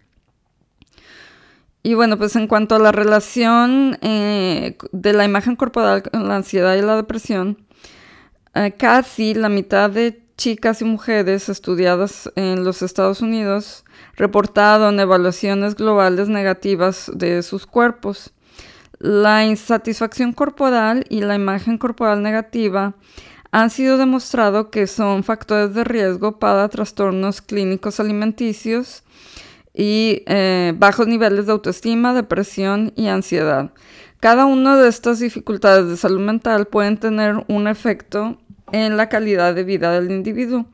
Y 1.82 1.94
bueno, 1.94 2.18
pues 2.18 2.36
en 2.36 2.48
cuanto 2.48 2.76
a 2.76 2.80
la 2.80 2.92
relación 2.92 3.98
eh, 4.02 4.78
de 4.92 5.14
la 5.14 5.26
imagen 5.26 5.56
corporal 5.56 6.04
con 6.04 6.28
la 6.28 6.36
ansiedad 6.36 6.76
y 6.76 6.82
la 6.82 6.96
depresión, 6.96 7.58
eh, 8.54 8.74
casi 8.78 9.34
la 9.34 9.50
mitad 9.50 9.90
de 9.90 10.22
chicas 10.40 10.82
y 10.82 10.86
mujeres 10.86 11.50
estudiadas 11.50 12.32
en 12.36 12.64
los 12.64 12.82
Estados 12.82 13.22
Unidos 13.22 13.84
reportaron 14.16 15.00
evaluaciones 15.00 15.76
globales 15.76 16.30
negativas 16.30 17.12
de 17.14 17.44
sus 17.44 17.66
cuerpos. 17.66 18.34
La 19.00 19.46
insatisfacción 19.46 20.34
corporal 20.34 21.06
y 21.08 21.22
la 21.22 21.36
imagen 21.36 21.78
corporal 21.78 22.22
negativa 22.22 22.96
han 23.52 23.70
sido 23.70 23.98
demostrado 23.98 24.70
que 24.70 24.88
son 24.88 25.24
factores 25.24 25.74
de 25.74 25.86
riesgo 25.86 26.38
para 26.38 26.68
trastornos 26.68 27.42
clínicos 27.42 28.02
alimenticios 28.02 29.04
y 29.74 30.24
eh, 30.26 30.74
bajos 30.76 31.08
niveles 31.08 31.46
de 31.46 31.54
autoestima, 31.54 32.14
depresión 32.14 32.92
y 32.98 33.08
ansiedad. 33.08 33.72
Cada 34.20 34.46
una 34.46 34.76
de 34.76 34.90
estas 34.90 35.20
dificultades 35.20 35.88
de 35.88 35.96
salud 35.96 36.20
mental 36.20 36.68
pueden 36.68 36.98
tener 36.98 37.46
un 37.48 37.70
efecto 37.70 38.38
en 38.74 38.98
la 38.98 39.08
calidad 39.08 39.56
de 39.56 39.64
vida 39.64 39.94
del 39.94 40.12
individuo 40.12 40.66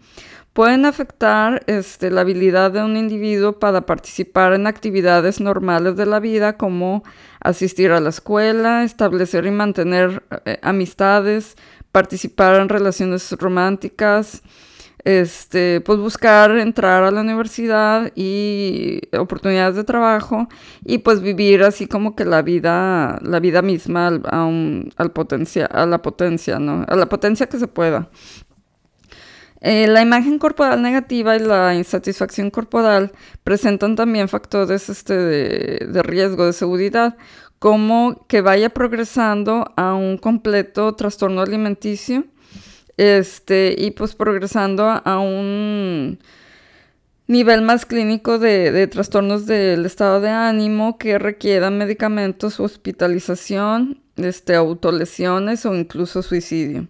pueden 0.55 0.85
afectar 0.85 1.63
este, 1.67 2.09
la 2.09 2.21
habilidad 2.21 2.71
de 2.71 2.81
un 2.81 2.95
individuo 2.95 3.59
para 3.59 3.85
participar 3.85 4.53
en 4.53 4.67
actividades 4.67 5.41
normales 5.41 5.97
de 5.97 6.05
la 6.05 6.21
vida 6.21 6.55
como 6.55 7.03
asistir 7.41 7.91
a 7.91 7.99
la 7.99 8.07
escuela, 8.07 8.85
establecer 8.85 9.45
y 9.47 9.51
mantener 9.51 10.23
eh, 10.45 10.57
amistades, 10.61 11.57
participar 11.91 12.61
en 12.61 12.69
relaciones 12.69 13.33
románticas, 13.33 14.43
este, 15.03 15.81
pues 15.81 15.99
buscar 15.99 16.51
entrar 16.51 17.03
a 17.03 17.11
la 17.11 17.19
universidad 17.19 18.13
y 18.15 19.01
oportunidades 19.11 19.75
de 19.75 19.83
trabajo 19.83 20.47
y 20.85 20.99
pues 20.99 21.19
vivir 21.19 21.63
así 21.63 21.85
como 21.85 22.15
que 22.15 22.23
la 22.23 22.41
vida, 22.41 23.19
la 23.21 23.41
vida 23.41 23.61
misma 23.61 24.07
al, 24.07 24.21
al 24.95 25.11
potencia, 25.11 25.65
a 25.65 25.85
la 25.85 26.01
potencia, 26.01 26.59
¿no? 26.59 26.85
A 26.87 26.95
la 26.95 27.09
potencia 27.09 27.47
que 27.47 27.59
se 27.59 27.67
pueda. 27.67 28.09
Eh, 29.61 29.87
la 29.87 30.01
imagen 30.01 30.37
corporal 30.37 30.81
negativa 30.81 31.35
y 31.35 31.39
la 31.39 31.75
insatisfacción 31.75 32.51
corporal 32.51 33.13
presentan 33.43 33.95
también 33.95 34.27
factores 34.29 34.89
este, 34.89 35.15
de, 35.15 36.03
riesgo 36.03 36.45
de 36.45 36.53
seguridad, 36.53 37.17
como 37.59 38.25
que 38.27 38.41
vaya 38.41 38.69
progresando 38.69 39.73
a 39.77 39.95
un 39.95 40.17
completo 40.17 40.93
trastorno 40.95 41.41
alimenticio 41.41 42.25
este, 42.97 43.75
y 43.77 43.91
pues 43.91 44.13
progresando 44.15 45.01
a 45.03 45.19
un 45.19 46.19
nivel 47.27 47.61
más 47.61 47.85
clínico 47.85 48.37
de, 48.39 48.87
trastornos 48.87 49.45
del 49.45 49.85
estado 49.85 50.21
de 50.21 50.29
ánimo 50.29 50.97
que 50.97 51.17
requieran 51.17 51.77
medicamentos, 51.77 52.59
hospitalización, 52.59 54.01
este, 54.17 54.55
autolesiones 54.55 55.65
o 55.65 55.75
incluso 55.75 56.21
suicidio. 56.21 56.87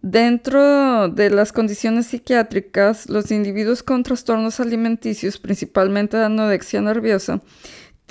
Dentro 0.00 1.08
de 1.08 1.28
las 1.28 1.52
condiciones 1.52 2.06
psiquiátricas, 2.06 3.08
los 3.08 3.32
individuos 3.32 3.82
con 3.82 4.04
trastornos 4.04 4.60
alimenticios, 4.60 5.38
principalmente 5.38 6.16
de 6.16 6.24
anorexia 6.24 6.80
nerviosa, 6.80 7.40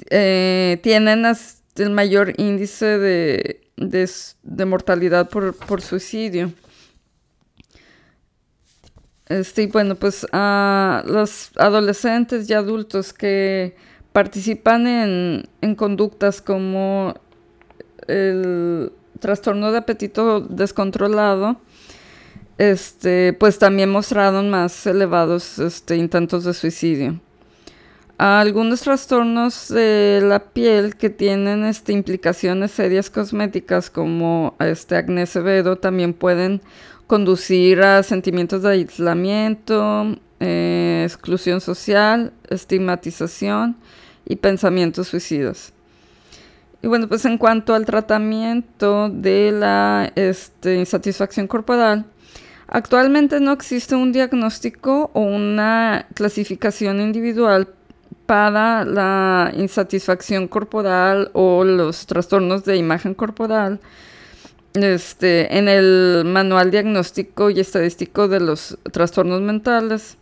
eh, 0.10 0.80
tienen 0.84 1.24
el 1.78 1.90
mayor 1.92 2.34
índice 2.38 2.98
de, 2.98 4.66
mortalidad 4.66 5.30
por, 5.30 5.82
suicidio. 5.82 6.52
Este, 9.28 9.68
bueno, 9.68 9.96
pues 9.96 10.28
a 10.34 11.04
los 11.08 11.52
adolescentes 11.56 12.50
y 12.50 12.54
adultos 12.54 13.14
que 13.14 13.78
participan 14.12 14.88
en, 14.88 15.50
en 15.62 15.76
conductas 15.76 16.42
como 16.42 17.14
el 18.08 18.92
trastorno 19.20 19.72
de 19.72 19.80
apetito 19.80 20.42
descontrolado, 20.42 21.62
este, 22.58 23.34
pues 23.34 23.60
también 23.60 23.90
mostraron 23.90 24.50
más 24.50 24.86
elevados 24.88 25.60
este, 25.60 25.96
intentos 25.96 26.44
de 26.44 26.54
suicidio. 26.54 27.20
Algunos 28.18 28.82
trastornos 28.82 29.68
de 29.68 30.22
la 30.24 30.40
piel 30.40 30.96
que 30.96 31.12
tienen 31.12 31.64
este, 31.66 31.94
implicaciones 31.94 32.72
serias 32.72 33.12
cosméticas 33.12 33.92
como 33.92 34.56
este 34.60 34.96
acné 34.96 35.28
severo 35.28 35.76
también 35.76 36.14
pueden 36.14 36.62
conducir 37.06 37.82
a 37.82 38.02
sentimientos 38.02 38.64
de 38.64 38.70
aislamiento, 38.70 40.18
eh, 40.40 41.04
exclusión 41.06 41.62
social, 41.62 42.34
estigmatización 42.50 43.78
y 44.26 44.38
pensamientos 44.38 45.10
suicidas. 45.10 45.74
Y 46.82 46.88
bueno, 46.88 47.08
pues 47.08 47.24
en 47.26 47.38
cuanto 47.38 47.76
al 47.76 47.86
tratamiento 47.86 49.10
de 49.10 49.52
la 49.52 50.12
insatisfacción 50.64 51.48
corporal, 51.48 52.06
Actualmente 52.70 53.40
no 53.40 53.54
existe 53.54 53.96
un 53.96 54.12
diagnóstico 54.12 55.10
o 55.14 55.22
una 55.22 56.06
clasificación 56.14 57.00
individual 57.00 57.70
para 58.26 58.84
la 58.84 59.54
insatisfacción 59.56 60.50
corporal 60.50 61.32
o 61.32 61.64
los 61.64 62.06
trastornos 62.06 62.66
de 62.66 62.76
imagen 62.76 63.14
corporal 63.14 63.80
este, 64.74 65.58
en 65.58 65.70
el 65.70 66.24
manual 66.26 66.70
diagnóstico 66.70 67.50
y 67.50 67.62
estadístico 67.62 68.28
de 68.28 68.42
los 68.42 68.78
trastornos 68.92 69.42
mentales. 69.42 70.18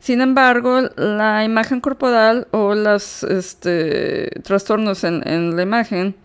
Sin 0.00 0.22
embargo, 0.22 0.80
la 0.96 1.44
imagen 1.44 1.82
corporal 1.82 2.48
o 2.52 2.74
los 2.74 3.22
este, 3.22 4.30
trastornos 4.42 5.04
en, 5.04 5.28
en 5.28 5.56
la 5.56 5.62
imagen 5.62 6.16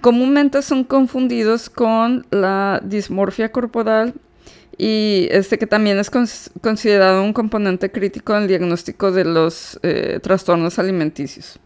comúnmente 0.00 0.62
son 0.62 0.84
confundidos 0.84 1.68
con 1.68 2.26
la 2.30 2.80
dismorfia 2.84 3.50
corporal 3.50 4.14
y 4.78 5.28
este 5.30 5.58
que 5.58 5.66
también 5.66 5.98
es 5.98 6.10
considerado 6.10 7.22
un 7.22 7.32
componente 7.32 7.90
crítico 7.90 8.36
en 8.36 8.42
el 8.42 8.48
diagnóstico 8.48 9.10
de 9.10 9.24
los 9.24 9.80
eh, 9.82 10.20
trastornos 10.22 10.78
alimenticios. 10.78 11.58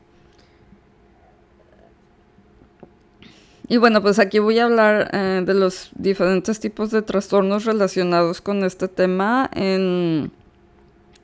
Y 3.67 3.77
bueno, 3.77 4.03
pues 4.03 4.19
aquí 4.19 4.39
voy 4.39 4.59
a 4.59 4.65
hablar 4.65 5.11
eh, 5.13 5.43
de 5.45 5.55
los 5.55 5.91
diferentes 5.95 6.61
tipos 6.61 6.91
de 6.91 7.03
trastornos 7.03 7.65
relacionados 7.65 8.41
con 8.41 8.65
este 8.65 8.89
tema 8.89 9.49
en, 9.55 10.33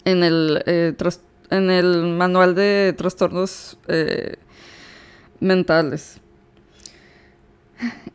en, 0.05 0.23
el, 0.25 0.63
eh, 0.67 0.95
en 1.51 1.71
el 1.71 2.03
manual 2.03 2.55
de 2.55 2.95
trastornos 2.97 3.79
mentales. 5.39 6.21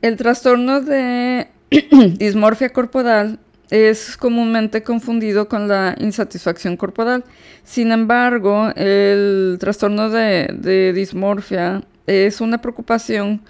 El 0.01 0.17
trastorno 0.17 0.81
de 0.81 1.47
dismorfia 2.17 2.69
corporal 2.69 3.39
es 3.71 4.17
comúnmente 4.17 4.83
confundido 4.83 5.47
con 5.47 5.67
la 5.67 5.95
insatisfacción 5.97 6.75
corporal. 6.75 7.23
Sin 7.63 7.91
embargo, 7.91 8.69
el 8.75 9.57
trastorno 9.59 10.09
de, 10.09 10.91
dismorfia 10.93 11.81
es 12.05 12.41
una 12.41 12.61
preocupación 12.61 13.41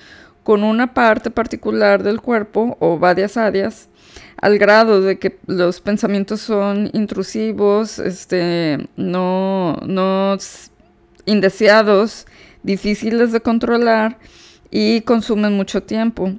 con 0.43 0.63
una 0.63 0.93
parte 0.93 1.31
particular 1.31 2.03
del 2.03 2.21
cuerpo 2.21 2.77
o 2.79 2.99
varias 2.99 3.35
áreas 3.35 3.89
al 4.37 4.57
grado 4.57 5.01
de 5.01 5.19
que 5.19 5.37
los 5.47 5.81
pensamientos 5.81 6.41
son 6.41 6.89
intrusivos, 6.93 7.99
este, 7.99 8.87
no, 8.97 9.77
no 9.85 10.37
indeseados, 11.25 12.25
difíciles 12.63 13.31
de 13.31 13.41
controlar 13.41 14.17
y 14.71 15.01
consumen 15.01 15.53
mucho 15.53 15.83
tiempo. 15.83 16.33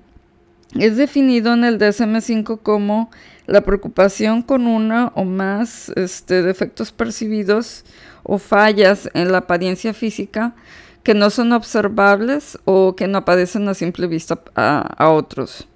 Es 0.78 0.96
definido 0.96 1.52
en 1.52 1.64
el 1.64 1.78
DSM5 1.78 2.60
como 2.62 3.10
la 3.46 3.60
preocupación 3.60 4.42
con 4.42 4.66
una 4.66 5.12
o 5.14 5.24
más 5.24 5.90
este, 5.96 6.42
defectos 6.42 6.92
percibidos 6.92 7.84
o 8.22 8.38
fallas 8.38 9.10
en 9.12 9.32
la 9.32 9.38
apariencia 9.38 9.92
física 9.92 10.54
que 11.02 11.14
no 11.14 11.28
son 11.28 11.52
observables 11.52 12.58
o 12.64 12.96
que 12.96 13.06
no 13.06 13.18
aparecen 13.18 13.68
a 13.68 13.74
simple 13.74 14.06
vista 14.06 14.40
a, 14.54 15.10
otros. 15.10 15.68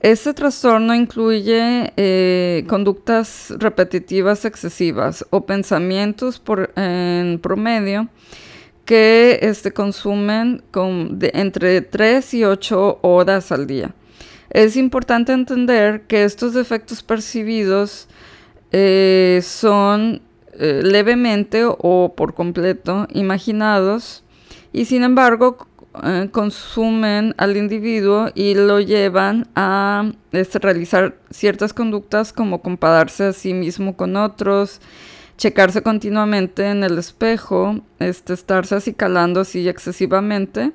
Este 0.00 0.32
trastorno 0.32 0.94
incluye 0.94 1.92
eh, 1.96 2.64
conductas 2.68 3.52
repetitivas 3.58 4.44
excesivas 4.44 5.26
o 5.30 5.44
pensamientos 5.44 6.40
en 6.76 7.38
promedio 7.42 8.08
que 8.84 9.40
este, 9.42 9.72
consumen 9.72 10.62
entre 10.72 11.82
3 11.82 12.34
y 12.34 12.44
8 12.44 13.00
horas 13.02 13.52
al 13.52 13.66
día. 13.66 13.94
Es 14.50 14.76
importante 14.76 15.32
entender 15.32 16.02
que 16.02 16.24
estos 16.24 16.54
defectos 16.54 17.02
percibidos 17.02 18.08
eh, 18.72 19.40
son 19.42 20.22
eh, 20.58 20.80
levemente 20.82 21.64
o 21.66 22.14
por 22.16 22.34
completo 22.34 23.06
imaginados 23.12 24.24
y 24.72 24.86
sin 24.86 25.02
embargo 25.02 25.68
eh, 26.02 26.28
consumen 26.30 27.34
al 27.38 27.56
individuo 27.56 28.28
y 28.34 28.54
lo 28.54 28.80
llevan 28.80 29.48
a 29.54 30.10
este, 30.32 30.58
realizar 30.58 31.16
ciertas 31.30 31.72
conductas 31.72 32.32
como 32.32 32.60
compararse 32.60 33.24
a 33.24 33.32
sí 33.32 33.54
mismo 33.54 33.96
con 33.96 34.16
otros, 34.16 34.80
checarse 35.38 35.82
continuamente 35.82 36.66
en 36.66 36.84
el 36.84 36.98
espejo, 36.98 37.80
este, 37.98 38.34
estarse 38.34 38.74
acicalando 38.74 39.40
así 39.40 39.66
excesivamente, 39.68 40.72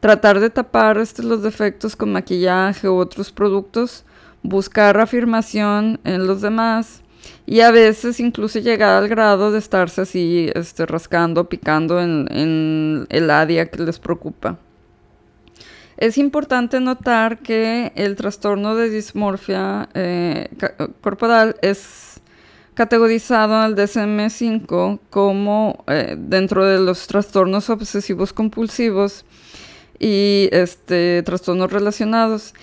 tratar 0.00 0.40
de 0.40 0.50
tapar 0.50 0.98
este, 0.98 1.22
los 1.22 1.42
defectos 1.42 1.94
con 1.94 2.12
maquillaje 2.12 2.88
u 2.88 2.96
otros 2.96 3.30
productos, 3.30 4.04
buscar 4.42 4.98
afirmación 4.98 6.00
en 6.04 6.26
los 6.26 6.40
demás 6.40 7.02
y 7.46 7.60
a 7.60 7.70
veces 7.70 8.18
incluso 8.18 8.58
llegar 8.58 9.02
al 9.02 9.08
grado 9.08 9.52
de 9.52 9.58
estarse 9.58 10.00
así 10.02 10.50
este, 10.54 10.86
rascando, 10.86 11.48
picando 11.48 12.00
en, 12.00 13.06
el 13.10 13.30
área 13.30 13.66
que 13.66 13.82
les 13.82 13.98
preocupa. 13.98 14.58
Es 15.98 16.16
importante 16.16 16.80
notar 16.80 17.40
que 17.40 17.92
el 17.94 18.16
trastorno 18.16 18.74
de 18.74 18.88
dismorfia 18.88 19.90
eh, 19.92 20.48
corporal 21.02 21.56
es 21.60 22.22
categorizado 22.72 23.62
en 23.62 23.72
el 23.72 23.76
DSM-5 23.76 25.00
como 25.10 25.84
eh, 25.88 26.16
dentro 26.18 26.64
de 26.64 26.78
los 26.78 27.06
trastornos 27.06 27.68
obsesivos 27.68 28.32
compulsivos 28.32 29.26
y 30.00 30.48
este, 30.50 31.22
trastornos 31.22 31.70
relacionados. 31.70 32.54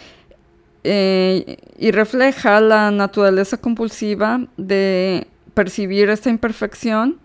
Eh, 0.83 1.57
y 1.77 1.91
refleja 1.91 2.59
la 2.61 2.91
naturaleza 2.91 3.57
compulsiva 3.57 4.47
de 4.57 5.27
percibir 5.53 6.09
esta 6.09 6.29
imperfección 6.29 7.19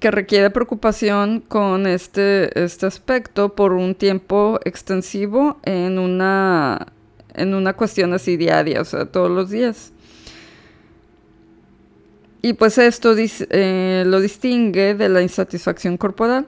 que 0.00 0.10
requiere 0.10 0.50
preocupación 0.50 1.40
con 1.40 1.86
este, 1.86 2.62
este 2.62 2.86
aspecto 2.86 3.54
por 3.54 3.72
un 3.72 3.94
tiempo 3.94 4.60
extensivo 4.64 5.58
en 5.64 5.98
una, 5.98 6.86
en 7.34 7.54
una 7.54 7.74
cuestión 7.74 8.14
así 8.14 8.36
diaria, 8.36 8.80
o 8.80 8.84
sea, 8.84 9.06
todos 9.06 9.30
los 9.30 9.50
días. 9.50 9.92
Y 12.40 12.52
pues 12.52 12.78
esto 12.78 13.14
eh, 13.18 14.04
lo 14.06 14.20
distingue 14.20 14.94
de 14.94 15.08
la 15.08 15.22
insatisfacción 15.22 15.96
corporal 15.96 16.46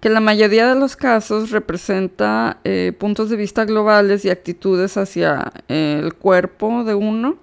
que 0.00 0.08
en 0.08 0.14
la 0.14 0.20
mayoría 0.20 0.68
de 0.68 0.78
los 0.78 0.96
casos 0.96 1.50
representa 1.50 2.58
eh, 2.64 2.92
puntos 2.98 3.30
de 3.30 3.36
vista 3.36 3.64
globales 3.64 4.24
y 4.24 4.30
actitudes 4.30 4.96
hacia 4.96 5.52
eh, 5.68 6.00
el 6.02 6.14
cuerpo 6.14 6.84
de 6.84 6.94
uno 6.94 7.36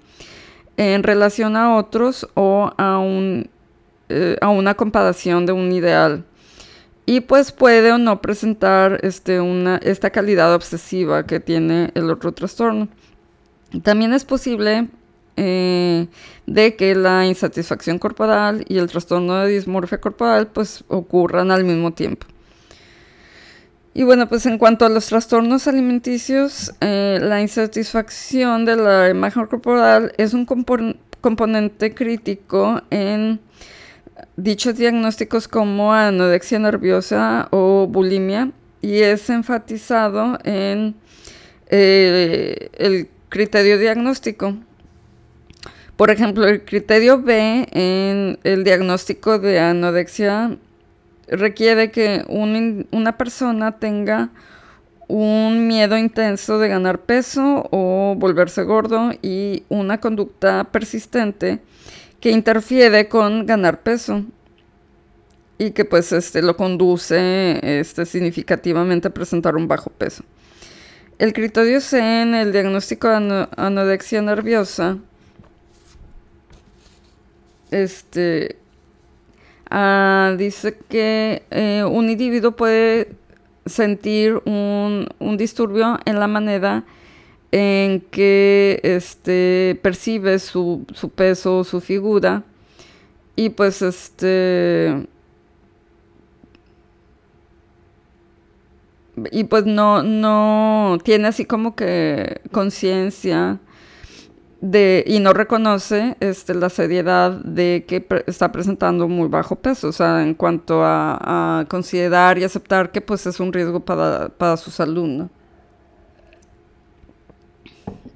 en 0.77 1.03
relación 1.03 1.55
a 1.57 1.75
otros 1.75 2.27
o 2.33 2.71
a, 2.77 2.97
un, 2.97 3.49
eh, 4.09 4.37
a 4.41 4.49
una 4.49 4.75
comparación 4.75 5.45
de 5.45 5.53
un 5.53 5.71
ideal. 5.71 6.25
Y 7.05 7.21
pues 7.21 7.51
puede 7.51 7.91
o 7.91 7.97
no 7.97 8.21
presentar 8.21 8.99
este, 9.03 9.39
una, 9.39 9.77
esta 9.77 10.09
calidad 10.09 10.53
obsesiva 10.53 11.25
que 11.25 11.39
tiene 11.39 11.91
el 11.93 12.09
otro 12.09 12.31
trastorno. 12.31 12.87
También 13.83 14.13
es 14.13 14.25
posible 14.25 14.87
de 15.35 16.75
que 16.77 16.95
la 16.95 17.25
insatisfacción 17.25 17.99
corporal 17.99 18.63
y 18.67 18.77
el 18.77 18.87
trastorno 18.87 19.37
de 19.37 19.49
dismorfia 19.49 19.99
corporal 19.99 20.47
pues 20.47 20.83
ocurran 20.87 21.51
al 21.51 21.63
mismo 21.63 21.91
tiempo. 21.93 22.27
Y 23.97 24.03
bueno, 24.03 24.27
pues 24.27 24.45
en 24.45 24.57
cuanto 24.57 24.85
a 24.85 24.89
los 24.89 25.05
trastornos 25.05 25.67
alimenticios, 25.69 26.73
eh, 26.81 27.17
la 27.21 27.41
insatisfacción 27.41 28.65
de 28.65 28.75
la 28.75 29.09
imagen 29.09 29.45
corporal 29.45 30.11
es 30.17 30.33
un 30.33 30.45
componente 30.45 31.93
crítico 31.93 32.81
en 32.89 33.39
dichos 34.35 34.75
diagnósticos 34.75 35.47
como 35.47 35.93
anorexia 35.93 36.59
nerviosa 36.59 37.47
o 37.51 37.87
bulimia 37.87 38.51
y 38.81 38.99
es 38.99 39.29
enfatizado 39.29 40.39
en 40.43 40.95
eh, 41.67 42.69
el 42.73 43.07
criterio 43.29 43.77
diagnóstico. 43.77 44.55
Por 45.97 46.11
ejemplo, 46.11 46.45
el 46.45 46.65
criterio 46.65 47.21
B 47.21 47.67
en 47.71 48.37
el 48.43 48.63
diagnóstico 48.65 49.39
de 49.39 49.59
anorexia 49.59 50.57
requiere 51.27 51.89
que 51.89 52.25
una 52.27 53.17
persona 53.17 53.79
tenga 53.79 54.29
un 55.07 55.67
miedo 55.67 55.97
intenso 55.97 56.59
de 56.59 56.67
ganar 56.67 56.99
peso 56.99 57.67
o 57.71 58.15
volverse 58.17 58.63
gordo 58.63 59.11
y 59.21 59.63
una 59.69 59.99
conducta 59.99 60.65
persistente 60.65 61.59
que 62.19 62.31
interfiere 62.31 63.07
con 63.07 63.45
ganar 63.45 63.81
peso 63.81 64.25
y 65.57 65.71
que 65.71 65.85
pues 65.85 66.11
este 66.11 66.41
lo 66.41 66.57
conduce 66.57 67.79
este, 67.79 68.05
significativamente 68.05 69.07
a 69.07 69.13
presentar 69.13 69.55
un 69.55 69.69
bajo 69.69 69.91
peso. 69.91 70.23
El 71.19 71.31
criterio 71.31 71.79
C 71.79 72.21
en 72.23 72.35
el 72.35 72.51
diagnóstico 72.51 73.07
de 73.07 73.47
anorexia 73.55 74.21
nerviosa 74.21 74.97
este 77.83 78.57
Ah, 79.69 80.35
dice 80.37 80.77
que 80.89 81.43
eh, 81.49 81.83
un 81.83 82.09
individuo 82.09 82.51
puede 82.51 83.09
sentir 83.65 84.41
un, 84.45 85.07
disturbio 85.37 85.99
en 86.05 86.19
la 86.19 86.27
manera 86.27 86.85
en 87.51 88.01
que 88.01 88.79
este, 88.83 89.79
percibe 89.81 90.39
su, 90.39 90.85
su 90.93 91.09
peso, 91.09 91.63
su 91.63 91.81
figura, 91.81 92.43
y 93.35 93.49
pues 93.49 93.81
este... 93.81 95.07
Y 99.31 99.45
pues 99.45 99.65
no, 99.65 100.03
no 100.03 100.97
tiene 101.03 101.27
así 101.29 101.45
como 101.45 101.75
que 101.75 102.41
conciencia 102.51 103.59
y 104.61 105.19
no 105.19 105.33
reconoce 105.33 106.15
este, 106.19 106.55
la 106.55 106.69
seriedad 106.69 107.31
de 107.31 107.85
que 107.87 108.05
está 108.25 108.51
presentando 108.51 109.07
muy 109.07 109.27
bajo 109.27 109.57
peso, 109.57 109.89
o 109.89 109.91
sea, 109.91 110.23
en 110.23 110.33
cuanto 110.33 110.81
a, 110.83 111.65
considerar 111.69 112.37
y 112.37 112.43
aceptar 112.43 112.91
que 112.91 113.01
pues 113.01 113.25
es 113.27 113.39
un 113.39 113.53
riesgo 113.53 113.81
para, 113.81 114.57
su 114.57 114.71
salud, 114.71 115.27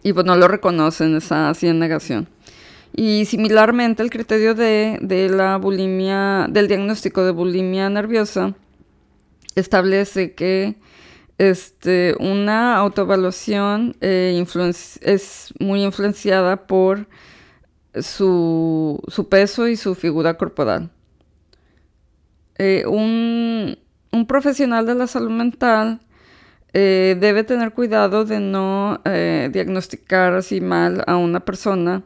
Y 0.02 0.13
pues 0.13 0.25
no 0.25 0.36
lo 0.36 0.47
reconocen 0.47 1.15
esa 1.15 1.49
así 1.49 1.67
en 1.67 1.80
negación. 1.80 2.28
Y 2.95 3.25
similarmente 3.25 4.02
el 4.02 4.10
criterio 4.10 4.56
de 4.56 5.30
la 5.32 5.58
bulimia, 5.58 6.47
del 6.49 6.67
diagnóstico 6.67 7.23
de 7.23 7.32
bulimia 7.32 7.89
nerviosa, 7.89 8.56
establece 9.56 10.34
que 10.34 10.75
este, 11.39 12.15
una 12.19 12.75
autoevaluación 12.75 13.95
eh, 14.02 14.45
es 15.02 15.54
muy 15.58 15.84
influenciada 15.84 16.67
por 16.67 17.08
su, 18.02 19.02
peso 19.30 19.67
y 19.69 19.78
su 19.78 19.95
figura 19.95 20.36
corporal. 20.36 20.91
Eh, 22.58 22.84
un, 22.86 23.78
profesional 24.28 24.86
de 24.86 24.95
la 24.95 25.08
salud 25.08 25.32
mental 25.32 26.02
eh, 26.73 27.15
debe 27.19 27.45
tener 27.45 27.71
cuidado 27.71 28.25
de 28.25 28.41
no 28.41 29.02
diagnosticar 29.06 30.34
así 30.34 30.60
mal 30.60 31.04
a 31.08 31.15
una 31.15 31.39
persona 31.39 32.04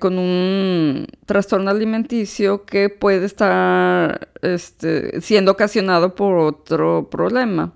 con 0.00 0.18
un 0.18 1.06
trastorno 1.26 1.70
alimenticio 1.70 2.64
que 2.64 2.88
puede 2.88 3.26
estar 3.26 4.28
este, 4.42 5.20
siendo 5.20 5.52
ocasionado 5.52 6.14
por 6.14 6.38
otro 6.38 7.08
problema 7.10 7.74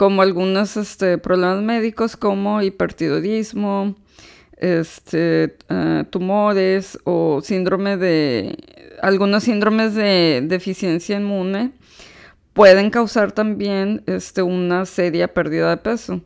como 0.00 0.22
algunos 0.22 0.78
este, 0.78 1.18
problemas 1.18 1.62
médicos 1.62 2.16
como 2.16 2.62
hipertiroidismo, 2.62 3.96
este, 4.56 5.58
eh, 5.68 6.04
tumores 6.08 6.98
o 7.04 7.42
síndrome 7.42 7.98
de 7.98 8.56
algunos 9.02 9.44
síndromes 9.44 9.94
de 9.94 10.42
deficiencia 10.42 11.18
inmune 11.18 11.72
pueden 12.54 12.88
causar 12.88 13.32
también 13.32 14.02
una 14.42 14.86
seria 14.86 15.34
pérdida 15.34 15.68
de 15.68 15.76
peso. 15.76 16.22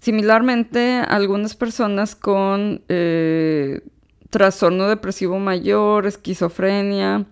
Similarmente, 0.00 1.02
algunas 1.08 1.56
personas 1.56 2.14
con 2.14 2.82
eh, 2.88 3.80
trastorno 4.32 4.88
depresivo 4.88 5.38
mayor, 5.38 6.06
esquizofrenia, 6.06 7.26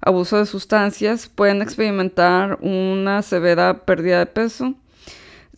abuso 0.00 0.38
de 0.38 0.46
sustancias, 0.46 1.28
pueden 1.28 1.60
experimentar 1.60 2.58
una 2.62 3.20
severa 3.20 3.84
pérdida 3.84 4.20
de 4.20 4.26
peso. 4.26 4.74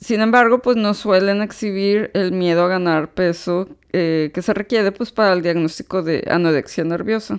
Sin 0.00 0.20
embargo, 0.20 0.60
pues 0.60 0.76
no 0.76 0.94
suelen 0.94 1.40
exhibir 1.40 2.10
el 2.14 2.32
miedo 2.32 2.64
a 2.64 2.68
ganar 2.68 3.14
peso 3.14 3.68
eh, 3.92 4.32
que 4.34 4.42
se 4.42 4.52
requiere 4.54 4.90
pues, 4.90 5.12
para 5.12 5.32
el 5.34 5.42
diagnóstico 5.42 6.02
de 6.02 6.24
anorexia 6.28 6.82
nerviosa. 6.82 7.38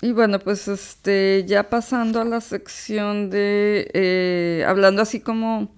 Y 0.00 0.12
bueno, 0.12 0.38
pues 0.38 0.68
este, 0.68 1.44
ya 1.48 1.68
pasando 1.68 2.20
a 2.20 2.24
la 2.24 2.40
sección 2.40 3.30
de, 3.30 3.90
eh, 3.92 4.64
hablando 4.68 5.02
así 5.02 5.18
como 5.18 5.74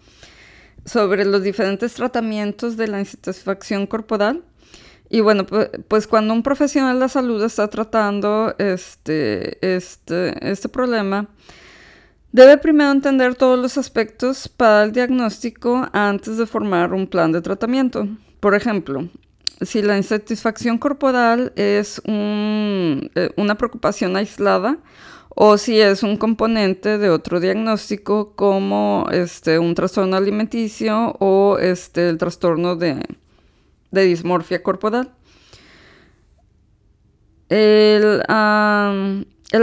sobre 0.84 1.24
los 1.24 1.42
diferentes 1.42 1.94
tratamientos 1.94 2.76
de 2.76 2.88
la 2.88 3.00
insatisfacción 3.00 3.86
corporal. 3.86 4.42
Y 5.08 5.20
bueno, 5.20 5.44
pues, 5.44 6.06
cuando 6.06 6.32
un 6.32 6.42
profesional 6.42 6.94
de 6.94 7.00
la 7.00 7.08
salud 7.08 7.42
está 7.42 7.68
tratando 7.68 8.54
este, 8.58 9.58
este, 9.76 10.50
este 10.50 10.68
problema, 10.68 11.26
debe 12.30 12.58
primero 12.58 12.92
entender 12.92 13.34
todos 13.34 13.58
los 13.58 13.76
aspectos 13.76 14.48
para 14.48 14.84
el 14.84 14.92
diagnóstico 14.92 15.88
antes 15.92 16.36
de 16.36 16.46
formar 16.46 16.92
un 16.92 17.08
plan 17.08 17.32
de 17.32 17.40
tratamiento. 17.40 18.06
Por 18.38 18.54
ejemplo, 18.54 19.08
si 19.60 19.82
la 19.82 19.96
insatisfacción 19.96 20.78
corporal 20.78 21.52
es 21.56 22.00
eh, 22.04 23.30
una 23.36 23.54
preocupación 23.56 24.16
aislada 24.16 24.78
o 25.34 25.56
si 25.58 25.80
es 25.80 26.02
un 26.02 26.16
componente 26.16 26.98
de 26.98 27.10
otro 27.10 27.40
diagnóstico 27.40 28.34
como 28.34 29.06
este, 29.12 29.58
un 29.58 29.74
trastorno 29.74 30.16
alimenticio 30.16 31.16
o 31.18 31.58
este, 31.58 32.08
el 32.08 32.18
trastorno 32.18 32.76
de, 32.76 33.00
dismorfia 33.90 34.62
corporal. 34.62 35.12
El, 37.48 38.22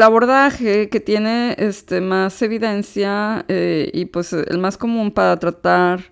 abordaje 0.01 0.89
que 0.89 0.99
tiene 0.99 1.55
este, 1.57 2.01
más 2.01 2.41
evidencia 2.41 3.45
eh, 3.47 3.89
y 3.93 4.05
pues 4.05 4.33
el 4.33 4.57
más 4.57 4.77
común 4.77 5.11
para 5.11 5.37
tratar 5.37 6.11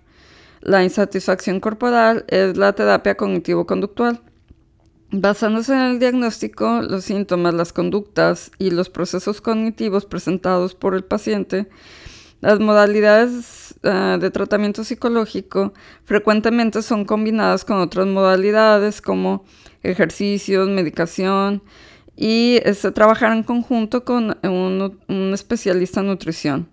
la 0.60 0.82
insatisfacción 0.82 1.60
corporal 1.60 2.24
es 2.28 2.56
la 2.56 2.72
terapia 2.72 3.16
cognitivo-conductual. 3.16 4.20
Basándose 5.12 5.72
en 5.72 5.80
el 5.82 5.98
diagnóstico, 6.00 6.82
los 6.82 7.04
síntomas, 7.04 7.54
las 7.54 7.72
conductas 7.72 8.50
y 8.58 8.70
los 8.70 8.90
procesos 8.90 9.40
cognitivos 9.40 10.04
presentados 10.04 10.74
por 10.74 10.94
el 10.94 11.04
paciente, 11.04 11.68
las 12.40 12.58
modalidades 12.58 13.74
eh, 13.84 14.18
de 14.20 14.30
tratamiento 14.30 14.82
psicológico 14.82 15.72
frecuentemente 16.04 16.82
son 16.82 17.04
combinadas 17.04 17.64
con 17.64 17.78
otras 17.78 18.06
modalidades 18.06 19.00
como 19.00 19.44
ejercicios, 19.84 20.68
medicación 20.68 21.62
y 22.16 22.58
este, 22.64 22.90
trabajar 22.90 23.32
en 23.32 23.44
conjunto 23.44 24.04
con 24.04 24.36
un, 24.42 24.98
un 25.08 25.34
especialista 25.34 26.00
en 26.00 26.06
nutrición. 26.08 26.68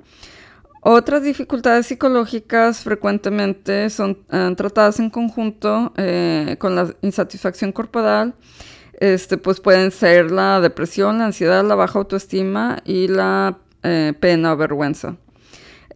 Otras 0.85 1.23
dificultades 1.23 1.85
psicológicas 1.85 2.83
frecuentemente 2.83 3.89
son 3.89 4.17
eh, 4.29 4.53
tratadas 4.57 4.99
en 4.99 5.09
conjunto 5.09 5.93
eh, 5.95 6.57
con 6.59 6.75
la 6.75 6.93
insatisfacción 7.01 7.71
corporal. 7.71 8.35
Este, 8.99 9.37
pues 9.37 9.61
pueden 9.61 9.91
ser 9.91 10.29
la 10.29 10.59
depresión, 10.59 11.19
la 11.19 11.27
ansiedad, 11.27 11.63
la 11.63 11.75
baja 11.75 11.99
autoestima 11.99 12.81
y 12.83 13.07
la 13.07 13.59
eh, 13.81 14.11
pena 14.19 14.51
o 14.51 14.57
vergüenza. 14.57 15.15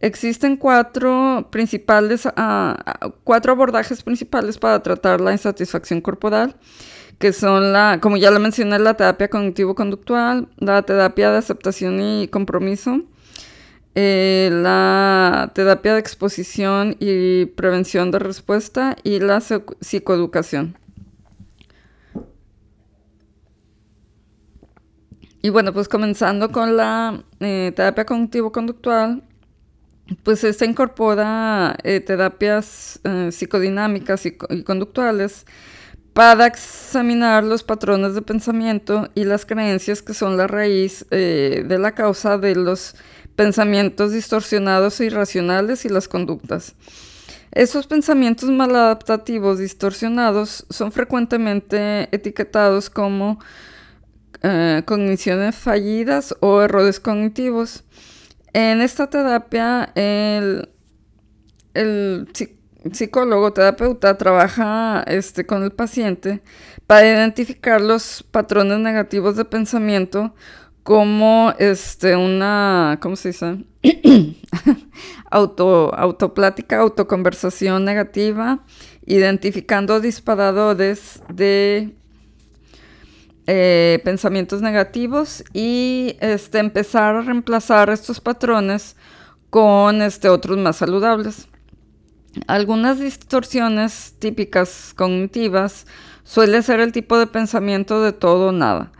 Existen 0.00 0.56
cuatro, 0.56 1.48
principales, 1.50 2.26
ah, 2.36 3.12
cuatro 3.24 3.52
abordajes 3.52 4.02
principales 4.02 4.56
para 4.56 4.82
tratar 4.82 5.20
la 5.20 5.32
insatisfacción 5.32 6.00
corporal, 6.00 6.56
que 7.18 7.34
son 7.34 7.74
la, 7.74 7.98
como 8.00 8.16
ya 8.16 8.30
lo 8.30 8.40
mencioné, 8.40 8.78
la 8.78 8.94
terapia 8.94 9.28
cognitivo-conductual, 9.28 10.48
la 10.56 10.80
terapia 10.82 11.30
de 11.30 11.38
aceptación 11.38 12.00
y 12.00 12.28
compromiso, 12.28 13.02
eh, 14.00 14.48
la 14.52 15.50
terapia 15.56 15.94
de 15.94 15.98
exposición 15.98 16.94
y 17.00 17.46
prevención 17.46 18.12
de 18.12 18.20
respuesta 18.20 18.94
y 19.02 19.18
la 19.18 19.40
psicoeducación. 19.40 20.78
Y 25.42 25.48
bueno, 25.48 25.72
pues 25.72 25.88
comenzando 25.88 26.52
con 26.52 26.76
la 26.76 27.24
eh, 27.40 27.72
terapia 27.74 28.06
cognitivo-conductual, 28.06 29.24
pues 30.22 30.44
esta 30.44 30.64
incorpora 30.64 31.76
eh, 31.82 31.98
terapias 31.98 33.00
psicodinámicas 33.32 34.26
y, 34.26 34.36
conductuales 34.62 35.44
para 36.12 36.46
examinar 36.46 37.42
los 37.42 37.64
patrones 37.64 38.14
de 38.14 38.22
pensamiento 38.22 39.08
y 39.16 39.24
las 39.24 39.44
creencias 39.44 40.02
que 40.02 40.14
son 40.14 40.36
la 40.36 40.46
raíz 40.46 41.04
de 41.10 41.78
la 41.80 41.96
causa 41.96 42.38
de 42.38 42.54
los 42.54 42.94
pensamientos 43.38 44.10
distorsionados 44.10 45.00
e 45.00 45.04
irracionales 45.04 45.84
y 45.84 45.88
las 45.88 46.08
conductas. 46.08 46.74
Esos 47.52 47.86
pensamientos 47.86 48.50
maladaptativos 48.50 49.60
distorsionados 49.60 50.66
son 50.70 50.90
frecuentemente 50.90 52.08
etiquetados 52.10 52.90
como 52.90 53.38
eh, 54.42 54.82
cogniciones 54.84 55.54
fallidas 55.54 56.34
o 56.40 56.62
errores 56.62 56.98
cognitivos. 56.98 57.84
En 58.54 58.80
esta 58.80 59.08
terapia, 59.08 59.92
el, 59.94 60.70
el 61.74 62.26
psicólogo 62.90 63.52
terapeuta 63.52 64.18
trabaja 64.18 65.04
este, 65.06 65.46
con 65.46 65.62
el 65.62 65.70
paciente 65.70 66.42
para 66.88 67.06
identificar 67.06 67.80
los 67.80 68.24
patrones 68.32 68.80
negativos 68.80 69.36
de 69.36 69.44
pensamiento 69.44 70.34
como 70.88 71.52
este, 71.58 72.16
una, 72.16 72.98
¿cómo 73.02 73.14
se 73.14 73.28
dice? 73.28 73.62
Auto, 75.30 75.94
autoplática, 75.94 76.78
autoconversación 76.78 77.84
negativa, 77.84 78.60
identificando 79.04 80.00
disparadores 80.00 81.20
de 81.28 81.94
eh, 83.46 84.00
pensamientos 84.02 84.62
negativos 84.62 85.44
y 85.52 86.16
este, 86.20 86.58
empezar 86.58 87.16
a 87.16 87.20
reemplazar 87.20 87.90
estos 87.90 88.18
patrones 88.18 88.96
con 89.50 90.00
este, 90.00 90.30
otros 90.30 90.56
más 90.56 90.76
saludables. 90.76 91.48
Algunas 92.46 92.98
distorsiones 92.98 94.14
típicas 94.18 94.94
cognitivas 94.96 95.86
suele 96.24 96.62
ser 96.62 96.80
el 96.80 96.92
tipo 96.92 97.18
de 97.18 97.26
pensamiento 97.26 98.00
de 98.02 98.14
todo 98.14 98.48
o 98.48 98.52
nada 98.52 98.90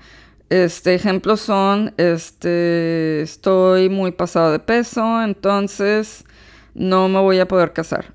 este, 0.51 0.95
ejemplos 0.95 1.41
son, 1.41 1.93
este, 1.99 3.21
estoy 3.21 3.91
muy 3.91 4.13
pasado 4.13 4.53
de 4.53 4.59
peso, 4.59 5.23
entonces 5.23 6.25
no 6.75 7.09
me 7.09 7.21
voy 7.21 7.39
a 7.39 7.49
poder 7.49 7.73
casar. 7.73 8.15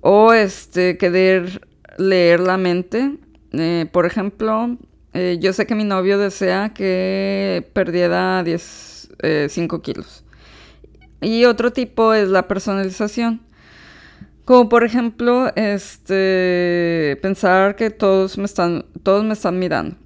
O 0.00 0.32
este, 0.32 0.96
querer 0.96 1.68
leer 1.98 2.40
la 2.40 2.56
mente. 2.56 3.18
Eh, 3.52 3.86
por 3.92 4.06
ejemplo, 4.06 4.78
eh, 5.12 5.38
yo 5.40 5.52
sé 5.52 5.66
que 5.66 5.74
mi 5.74 5.84
novio 5.84 6.18
desea 6.18 6.72
que 6.72 7.68
perdiera 7.74 8.42
10, 8.42 9.08
5 9.48 9.76
eh, 9.76 9.82
kilos. 9.82 10.24
Y 11.20 11.44
otro 11.44 11.72
tipo 11.72 12.14
es 12.14 12.28
la 12.28 12.48
personalización. 12.48 13.42
Como 14.46 14.70
por 14.70 14.84
ejemplo, 14.84 15.52
este, 15.56 17.18
pensar 17.20 17.76
que 17.76 17.90
todos 17.90 18.38
me 18.38 18.46
están, 18.46 18.86
todos 19.02 19.22
me 19.24 19.34
están 19.34 19.58
mirando 19.58 19.96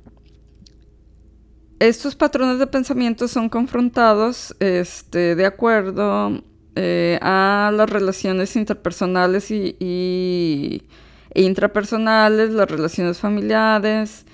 estos 1.89 2.15
patrones 2.15 2.61
de 2.61 2.69
pensamiento 2.69 3.27
son 3.27 3.49
confrontados 3.49 4.55
este, 4.61 5.35
de 5.35 5.47
acuerdo 5.47 6.41
eh, 6.77 7.19
a 7.21 7.73
las 7.75 7.91
relaciones 7.91 8.55
interpersonales 8.55 9.51
y, 9.51 9.77
e 9.81 11.43
intrapersonales, 11.43 12.51
las 12.51 12.71
relaciones 12.71 13.19
familiares, 13.19 14.27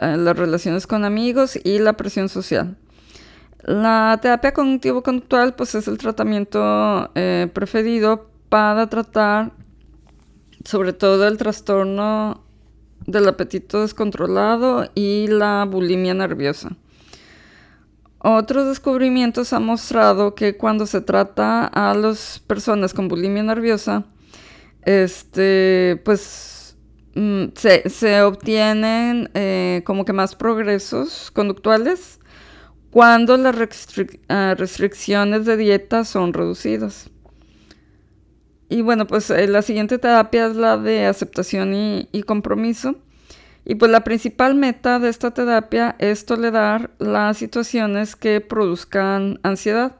eh, 0.00 0.16
las 0.16 0.36
relaciones 0.36 0.88
con 0.88 1.04
amigos 1.04 1.56
y 1.62 1.78
la 1.78 1.92
presión 1.92 2.28
social. 2.28 2.76
La 3.62 4.18
terapia 4.20 4.52
cognitivo-conductual 4.52 5.54
pues, 5.54 5.76
es 5.76 5.86
el 5.86 5.98
tratamiento 5.98 7.12
eh, 7.14 7.48
preferido 7.52 8.28
para 8.48 8.88
tratar 8.88 9.52
sobre 10.64 10.92
todo 10.92 11.28
el 11.28 11.38
trastorno 11.38 12.42
del 13.06 13.28
apetito 13.28 13.82
descontrolado 13.82 14.90
y 14.96 15.28
la 15.28 15.64
bulimia 15.64 16.12
nerviosa. 16.12 16.76
Otros 18.20 18.66
descubrimientos 18.66 19.52
han 19.52 19.64
mostrado 19.64 20.34
que 20.34 20.56
cuando 20.56 20.86
se 20.86 21.00
trata 21.00 21.66
a 21.66 21.94
las 21.94 22.40
personas 22.46 22.92
con 22.92 23.08
bulimia 23.08 23.42
nerviosa, 23.42 24.06
este, 24.82 26.00
pues 26.04 26.76
mm, 27.14 27.44
se, 27.54 28.22
obtienen 28.22 29.30
eh, 29.34 29.82
como 29.84 30.04
que 30.04 30.12
más 30.12 30.34
progresos 30.34 31.30
conductuales 31.30 32.18
cuando 32.90 33.36
las 33.36 33.54
ah, 34.28 34.54
restricciones 34.56 35.44
de 35.44 35.56
dieta 35.56 36.04
son 36.04 36.32
reducidas. 36.32 37.10
Y 38.68 38.82
bueno, 38.82 39.06
pues 39.06 39.30
eh, 39.30 39.46
la 39.46 39.62
siguiente 39.62 39.98
terapia 39.98 40.46
es 40.46 40.56
la 40.56 40.76
de 40.76 41.06
aceptación 41.06 41.74
y, 41.74 42.22
compromiso. 42.24 42.96
Y 43.68 43.74
pues 43.74 43.92
la 43.92 44.02
principal 44.02 44.54
meta 44.54 44.98
de 44.98 45.10
esta 45.10 45.30
terapia 45.30 45.94
es 45.98 46.24
tolerar 46.24 46.90
las 46.98 47.36
situaciones 47.36 48.16
que 48.16 48.40
produzcan 48.40 49.38
ansiedad 49.42 49.96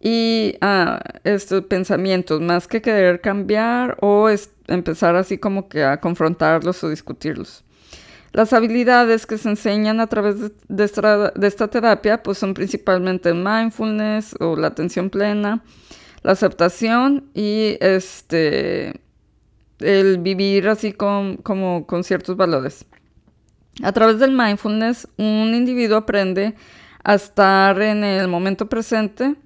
y 0.00 0.56
ah, 0.62 0.98
estos 1.24 1.66
pensamientos, 1.66 2.40
más 2.40 2.66
que 2.66 2.80
querer 2.80 3.20
cambiar 3.20 3.98
o 4.00 4.30
empezar 4.66 5.14
así 5.14 5.36
como 5.36 5.68
que 5.68 5.84
a 5.84 6.00
confrontarlos 6.00 6.82
o 6.82 6.88
discutirlos. 6.88 7.64
Las 8.32 8.54
habilidades 8.54 9.26
que 9.26 9.36
se 9.36 9.50
enseñan 9.50 10.00
a 10.00 10.06
través 10.06 10.36
de, 10.66 10.84
esta, 10.84 11.68
terapia 11.68 12.22
pues 12.22 12.38
son 12.38 12.54
principalmente 12.54 13.34
mindfulness 13.34 14.36
o 14.40 14.56
la 14.56 14.68
atención 14.68 15.10
plena, 15.10 15.62
la 16.22 16.32
aceptación 16.32 17.28
y 17.34 17.76
este 17.80 19.02
el 19.80 20.18
vivir 20.18 20.68
así 20.68 20.92
como 20.92 21.86
con 21.86 22.04
ciertos 22.04 22.36
valores. 22.36 22.86
A 23.82 23.92
través 23.92 24.18
del 24.18 24.32
mindfulness, 24.32 25.08
un 25.16 25.54
individuo 25.54 25.96
aprende 25.96 26.54
a 27.02 27.14
estar 27.14 27.80
en 27.80 28.04
el 28.04 28.28
momento 28.28 28.68
presente, 28.68 29.36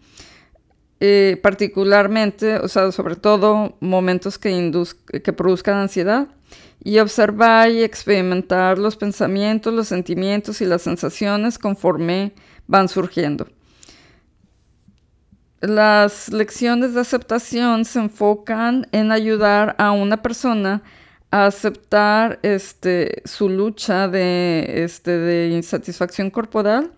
eh, 1.00 1.38
particularmente, 1.42 2.56
o 2.56 2.68
sea, 2.68 2.90
sobre 2.90 3.16
todo 3.16 3.76
momentos 3.80 4.38
que, 4.38 4.72
que 5.22 5.32
produzcan 5.32 5.76
ansiedad, 5.76 6.28
y 6.82 6.98
observar 6.98 7.70
y 7.70 7.82
experimentar 7.82 8.78
los 8.78 8.96
pensamientos, 8.96 9.72
los 9.72 9.88
sentimientos 9.88 10.60
y 10.60 10.66
las 10.66 10.82
sensaciones 10.82 11.58
conforme 11.58 12.32
van 12.66 12.88
surgiendo. 12.88 13.48
Las 15.66 16.28
lecciones 16.28 16.92
de 16.92 17.00
aceptación 17.00 17.86
se 17.86 17.98
enfocan 17.98 18.86
en 18.92 19.10
ayudar 19.12 19.74
a 19.78 19.92
una 19.92 20.20
persona 20.20 20.82
a 21.30 21.46
aceptar 21.46 22.38
este, 22.42 23.22
su 23.24 23.48
lucha 23.48 24.06
de, 24.08 24.84
este, 24.84 25.12
de 25.18 25.48
insatisfacción 25.48 26.30
corporal 26.30 26.92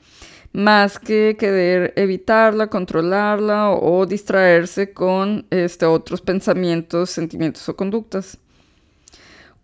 más 0.52 0.98
que 0.98 1.36
querer 1.38 1.92
evitarla, 1.96 2.68
controlarla 2.68 3.70
o, 3.70 4.04
distraerse 4.04 4.92
con 4.92 5.46
este, 5.50 5.86
otros 5.86 6.20
pensamientos, 6.20 7.10
sentimientos 7.10 7.68
o 7.68 7.76
conductas. 7.76 8.38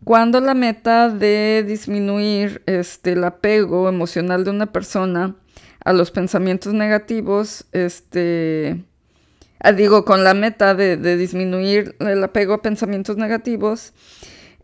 Cuando 0.04 0.38
la 0.40 0.54
meta 0.54 1.08
de 1.08 1.64
disminuir 1.66 2.62
este, 2.66 3.12
el 3.12 3.24
apego 3.24 3.88
emocional 3.88 4.44
de 4.44 4.50
una 4.50 4.66
persona 4.66 5.34
a 5.84 5.92
los 5.92 6.12
pensamientos 6.12 6.72
negativos, 6.72 7.64
este, 7.72 8.84
digo, 9.76 10.04
con 10.04 10.24
la 10.24 10.34
meta 10.34 10.74
de, 10.74 10.96
disminuir 11.16 11.94
el 12.00 12.24
apego 12.24 12.54
a 12.54 12.62
pensamientos 12.62 13.16
negativos, 13.16 13.92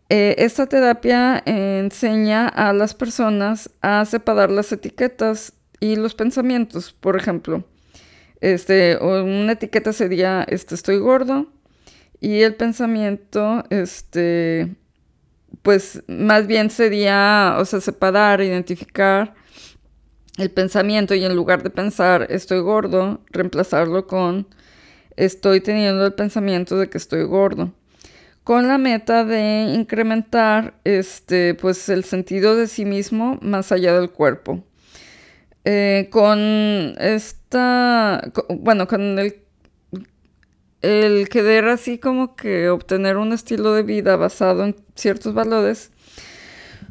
eh, 0.08 0.34
esta 0.38 0.66
terapia 0.66 1.42
enseña 1.44 2.48
a 2.48 2.72
las 2.72 2.94
personas 2.94 3.70
a 3.80 4.04
separar 4.04 4.50
las 4.50 4.72
etiquetas 4.72 5.52
y 5.80 5.96
los 5.96 6.14
pensamientos. 6.14 6.92
Por 6.92 7.16
ejemplo, 7.16 7.64
este, 8.40 8.96
una 8.98 9.52
etiqueta 9.52 9.92
sería 9.92 10.44
este, 10.48 10.74
estoy 10.74 10.98
gordo 10.98 11.46
y 12.20 12.40
el 12.42 12.56
pensamiento, 12.56 13.64
este, 13.70 14.74
pues 15.62 16.02
más 16.08 16.46
bien 16.46 16.70
sería, 16.70 17.56
o 17.58 17.64
sea, 17.64 17.80
separar, 17.80 18.40
identificar 18.40 19.34
el 20.38 20.50
pensamiento 20.50 21.14
y 21.14 21.24
en 21.24 21.34
lugar 21.34 21.62
de 21.62 21.70
pensar 21.70 22.26
estoy 22.30 22.60
gordo, 22.60 23.20
reemplazarlo 23.30 24.06
con 24.06 24.46
estoy 25.18 25.60
teniendo 25.60 26.06
el 26.06 26.14
pensamiento 26.14 26.78
de 26.78 26.88
que 26.88 26.98
estoy 26.98 27.24
gordo 27.24 27.72
con 28.48 28.66
la 28.66 28.78
meta 28.78 29.26
de 29.26 29.74
incrementar 29.74 30.72
este, 30.84 31.52
pues, 31.52 31.90
el 31.90 32.02
sentido 32.04 32.56
de 32.56 32.66
sí 32.66 32.86
mismo 32.86 33.38
más 33.42 33.72
allá 33.72 33.92
del 33.92 34.08
cuerpo. 34.08 34.64
Eh, 35.66 36.08
con 36.10 36.94
esta, 36.98 38.22
bueno, 38.48 38.88
con 38.88 39.18
el, 39.18 39.42
el 40.80 41.28
querer 41.28 41.68
así 41.68 41.98
como 41.98 42.36
que 42.36 42.70
obtener 42.70 43.18
un 43.18 43.34
estilo 43.34 43.74
de 43.74 43.82
vida 43.82 44.16
basado 44.16 44.64
en 44.64 44.76
ciertos 44.94 45.34
valores, 45.34 45.90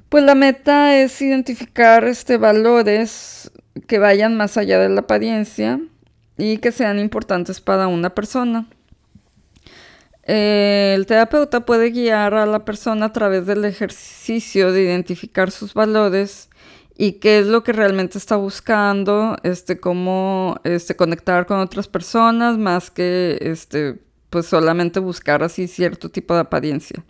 pues 0.09 0.23
la 0.23 0.35
meta 0.35 0.95
es 1.01 1.19
identificar 1.23 2.03
este, 2.03 2.37
valores 2.37 3.49
que 3.87 3.97
vayan 3.97 4.37
más 4.37 4.57
allá 4.57 4.77
de 4.77 4.89
la 4.89 5.01
apariencia 5.01 5.79
y 6.37 6.57
que 6.57 6.71
sean 6.71 6.99
importantes 6.99 7.61
para 7.61 7.87
una 7.87 8.11
persona. 8.11 8.67
El 10.23 11.05
terapeuta 11.05 11.65
puede 11.65 11.89
guiar 11.91 12.33
a 12.33 12.45
la 12.45 12.65
persona 12.65 13.07
a 13.07 13.13
través 13.13 13.45
del 13.45 13.63
ejercicio 13.63 14.73
de 14.73 14.83
identificar 14.83 15.51
sus 15.51 15.73
valores 15.73 16.49
y 16.97 17.13
qué 17.13 17.39
es 17.39 17.47
lo 17.47 17.63
que 17.63 17.71
realmente 17.71 18.17
está 18.17 18.35
buscando, 18.35 19.37
este, 19.43 19.79
cómo 19.79 20.59
este, 20.63 20.95
conectar 20.95 21.45
con 21.45 21.59
otras 21.59 21.87
personas, 21.87 22.57
más 22.57 22.91
que 22.91 23.37
este, 23.39 24.01
pues 24.29 24.47
solamente 24.47 24.99
buscar 24.99 25.43
así 25.43 25.67
cierto 25.67 26.09
tipo 26.09 26.33
de 26.33 26.41
apariencia. 26.41 27.03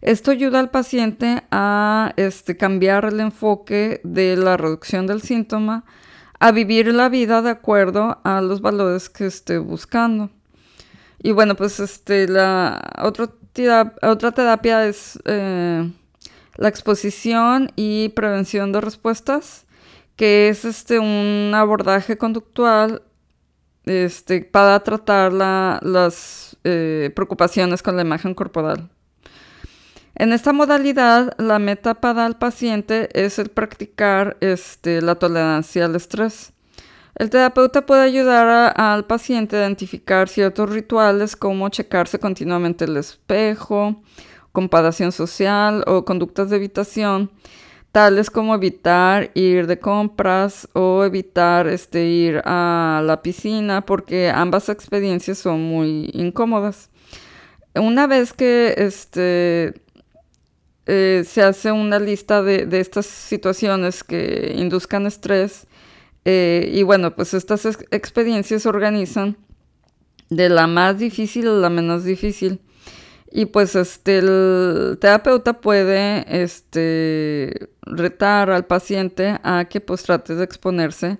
Esto 0.00 0.30
ayuda 0.30 0.60
al 0.60 0.70
paciente 0.70 1.42
a 1.50 2.14
este, 2.16 2.56
cambiar 2.56 3.04
el 3.04 3.20
enfoque 3.20 4.00
de 4.04 4.36
la 4.36 4.56
reducción 4.56 5.06
del 5.06 5.20
síntoma 5.20 5.84
a 6.38 6.52
vivir 6.52 6.92
la 6.94 7.08
vida 7.08 7.42
de 7.42 7.50
acuerdo 7.50 8.18
a 8.24 8.40
los 8.40 8.60
valores 8.60 9.08
que 9.08 9.26
esté 9.26 9.58
buscando. 9.58 10.30
Y 11.22 11.32
bueno, 11.32 11.54
pues 11.56 11.80
este, 11.80 12.28
la 12.28 12.82
otra 13.02 14.32
terapia 14.32 14.86
es 14.86 15.18
eh, 15.24 15.90
la 16.56 16.68
exposición 16.68 17.70
y 17.76 18.10
prevención 18.10 18.72
de 18.72 18.80
respuestas, 18.80 19.66
que 20.16 20.48
es 20.48 20.64
este, 20.64 20.98
un 20.98 21.52
abordaje 21.54 22.18
conductual 22.18 23.02
este, 23.84 24.42
para 24.42 24.80
tratar 24.80 25.32
las 25.32 26.56
eh, 26.64 27.10
preocupaciones 27.14 27.82
con 27.82 27.96
la 27.96 28.02
imagen 28.02 28.34
corporal. 28.34 28.90
En 30.18 30.32
esta 30.32 30.54
modalidad, 30.54 31.34
la 31.36 31.58
meta 31.58 31.92
para 31.92 32.26
el 32.26 32.36
paciente 32.36 33.10
es 33.12 33.38
el 33.38 33.50
practicar 33.50 34.38
este, 34.40 35.02
la 35.02 35.16
tolerancia 35.16 35.84
al 35.84 35.94
estrés. 35.94 36.54
El 37.16 37.28
terapeuta 37.28 37.84
puede 37.84 38.00
ayudar 38.00 38.72
al 38.76 39.04
paciente 39.04 39.56
a 39.56 39.60
identificar 39.60 40.30
ciertos 40.30 40.70
rituales 40.70 41.36
como 41.36 41.68
checarse 41.68 42.18
continuamente 42.18 42.86
el 42.86 42.96
espejo, 42.96 44.02
comparación 44.52 45.12
social 45.12 45.84
o 45.86 46.06
conductas 46.06 46.48
de 46.48 46.56
evitación, 46.56 47.30
tales 47.92 48.30
como 48.30 48.54
evitar 48.54 49.30
ir 49.34 49.66
de 49.66 49.78
compras 49.78 50.66
o 50.72 51.04
evitar 51.04 51.66
este, 51.66 52.06
ir 52.06 52.40
a 52.46 53.02
la 53.04 53.20
piscina, 53.20 53.84
porque 53.84 54.30
ambas 54.30 54.70
experiencias 54.70 55.36
son 55.36 55.62
muy 55.62 56.08
incómodas. 56.14 56.88
Una 57.74 58.06
vez 58.06 58.32
que 58.32 58.74
este, 58.78 59.74
eh, 60.86 61.24
se 61.26 61.42
hace 61.42 61.72
una 61.72 61.98
lista 61.98 62.42
de, 62.42 62.68
estas 62.78 63.06
situaciones 63.06 64.04
que 64.04 64.54
induzcan 64.56 65.06
estrés 65.06 65.66
eh, 66.24 66.70
y 66.72 66.82
bueno, 66.84 67.14
pues 67.14 67.34
estas 67.34 67.66
experiencias 67.90 68.62
se 68.62 68.68
organizan 68.68 69.36
de 70.30 70.48
la 70.48 70.66
más 70.66 70.98
difícil 70.98 71.48
a 71.48 71.52
la 71.52 71.70
menos 71.70 72.04
difícil. 72.04 72.60
Y 73.30 73.46
pues 73.46 73.74
este, 73.74 74.18
el 74.18 74.98
terapeuta 75.00 75.60
puede 75.60 76.24
este, 76.42 77.68
retar 77.82 78.50
al 78.50 78.66
paciente 78.66 79.38
a 79.42 79.66
que 79.68 79.80
pues 79.80 80.04
trate 80.04 80.34
de 80.34 80.44
exponerse 80.44 81.18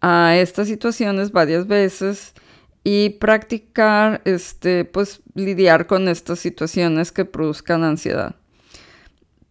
a 0.00 0.36
estas 0.36 0.68
situaciones 0.68 1.32
varias 1.32 1.66
veces 1.66 2.34
y 2.82 3.10
practicar 3.10 4.20
este, 4.24 4.84
pues 4.84 5.22
lidiar 5.34 5.86
con 5.86 6.08
estas 6.08 6.38
situaciones 6.38 7.12
que 7.12 7.24
produzcan 7.24 7.84
ansiedad. 7.84 8.36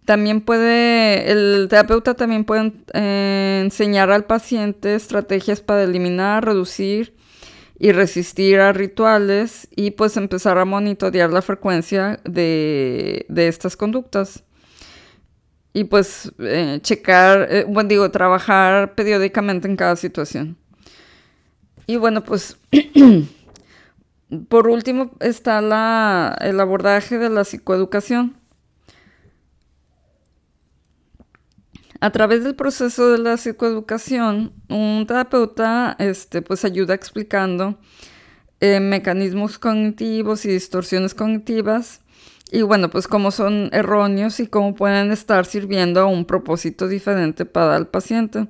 También 0.06 0.42
puede, 0.42 1.32
el 1.32 1.68
terapeuta 1.70 2.14
también 2.14 2.44
puede 2.44 2.74
eh, 2.94 3.62
enseñar 3.64 4.12
al 4.12 4.26
paciente 4.26 4.96
estrategias 4.96 5.62
para 5.62 5.84
eliminar, 5.84 6.44
reducir 6.44 7.16
y 7.80 7.94
resistir 7.94 8.60
a 8.60 8.74
rituales 8.74 9.68
y 9.76 9.92
pues 9.92 10.18
empezar 10.18 10.58
a 10.58 10.66
monitorear 10.66 11.32
la 11.32 11.42
frecuencia 11.42 12.20
de, 12.26 13.26
estas 13.36 13.78
conductas. 13.78 14.44
Y 15.72 15.86
pues 15.86 16.32
eh, 16.38 16.80
checar, 16.82 17.48
eh, 17.50 17.66
bueno, 17.68 17.90
digo, 17.90 18.12
trabajar 18.12 18.96
periódicamente 18.96 19.68
en 19.68 19.78
cada 19.78 19.96
situación. 19.96 20.58
Y 21.88 21.96
bueno, 21.96 22.24
pues 22.24 22.58
por 24.50 24.68
último 24.68 25.12
está 25.22 25.62
la, 25.62 26.38
el 26.42 26.60
abordaje 26.60 27.18
de 27.18 27.30
la 27.30 27.46
psicoeducación 27.46 28.43
A 32.04 32.10
través 32.10 32.44
del 32.44 32.54
proceso 32.54 33.14
de 33.14 33.18
la 33.18 33.38
psicoeducación, 33.38 34.52
un 34.68 35.06
terapeuta 35.08 35.96
este, 36.00 36.42
pues 36.42 36.66
ayuda 36.66 36.94
explicando 36.94 37.80
eh, 38.60 38.82
mecanismos 38.82 39.58
cognitivos 39.58 40.44
y 40.44 40.50
distorsiones 40.50 41.16
cognitivas 41.16 42.02
y 42.52 42.62
bueno, 42.62 42.90
pues 42.90 43.08
cómo 43.08 43.32
son 43.32 43.70
erróneos 43.72 44.42
y 44.42 44.48
cómo 44.48 44.76
pueden 44.76 45.14
estar 45.14 45.46
sirviendo 45.46 46.02
a 46.02 46.06
un 46.06 46.26
propósito 46.26 46.90
diferente 46.90 47.46
para 47.46 47.78
el 47.78 47.88
paciente. 47.88 48.50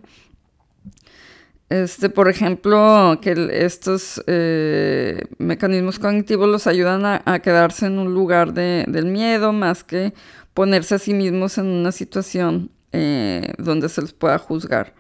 Este, 1.70 2.10
por 2.10 2.30
ejemplo, 2.30 3.20
que 3.22 3.50
estos 3.52 4.24
eh, 4.26 5.26
mecanismos 5.38 6.00
cognitivos 6.00 6.50
los 6.50 6.66
ayudan 6.66 7.06
a, 7.06 7.40
quedarse 7.44 7.86
en 7.86 8.00
un 8.00 8.16
lugar 8.16 8.54
del 8.54 9.06
miedo 9.06 9.54
más 9.54 9.84
que 9.84 10.16
ponerse 10.56 10.96
a 10.96 10.98
sí 10.98 11.14
mismos 11.14 11.60
en 11.60 11.68
una 11.68 11.92
situación 11.92 12.72
eh, 12.94 13.54
donde 13.58 13.90
se 13.90 14.02
les 14.02 14.14
pueda 14.14 14.38
juzgar. 14.38 14.94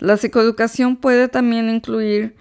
La 0.00 0.16
psicoeducación 0.16 0.96
puede 0.96 1.28
también 1.28 1.70
incluir 1.70 2.36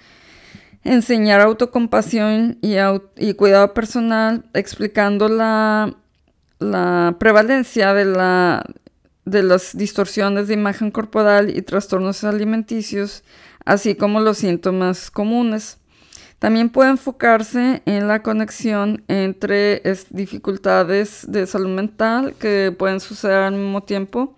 enseñar 0.83 1.41
autocompasión 1.41 2.57
y, 2.61 2.75
y 3.17 3.33
cuidado 3.33 3.73
personal, 3.73 4.45
explicando 4.53 5.27
la, 5.27 5.95
la 6.59 7.15
prevalencia 7.19 7.93
de, 7.93 8.05
la, 8.05 8.63
de 9.25 9.43
las 9.43 9.75
distorsiones 9.77 10.47
de 10.47 10.53
imagen 10.53 10.91
corporal 10.91 11.55
y 11.55 11.61
trastornos 11.61 12.23
alimenticios, 12.23 13.23
así 13.65 13.95
como 13.95 14.21
los 14.21 14.37
síntomas 14.37 15.11
comunes. 15.11 15.77
También 16.39 16.69
puede 16.69 16.91
enfocarse 16.91 17.81
en 17.85 18.07
la 18.07 18.21
conexión 18.21 19.03
entre 19.07 19.81
dificultades 20.11 21.25
de 21.27 21.47
salud 21.47 21.69
mental 21.69 22.35
que 22.39 22.73
pueden 22.77 22.99
suceder 22.99 23.39
al 23.39 23.55
mismo 23.55 23.81
tiempo, 23.81 24.35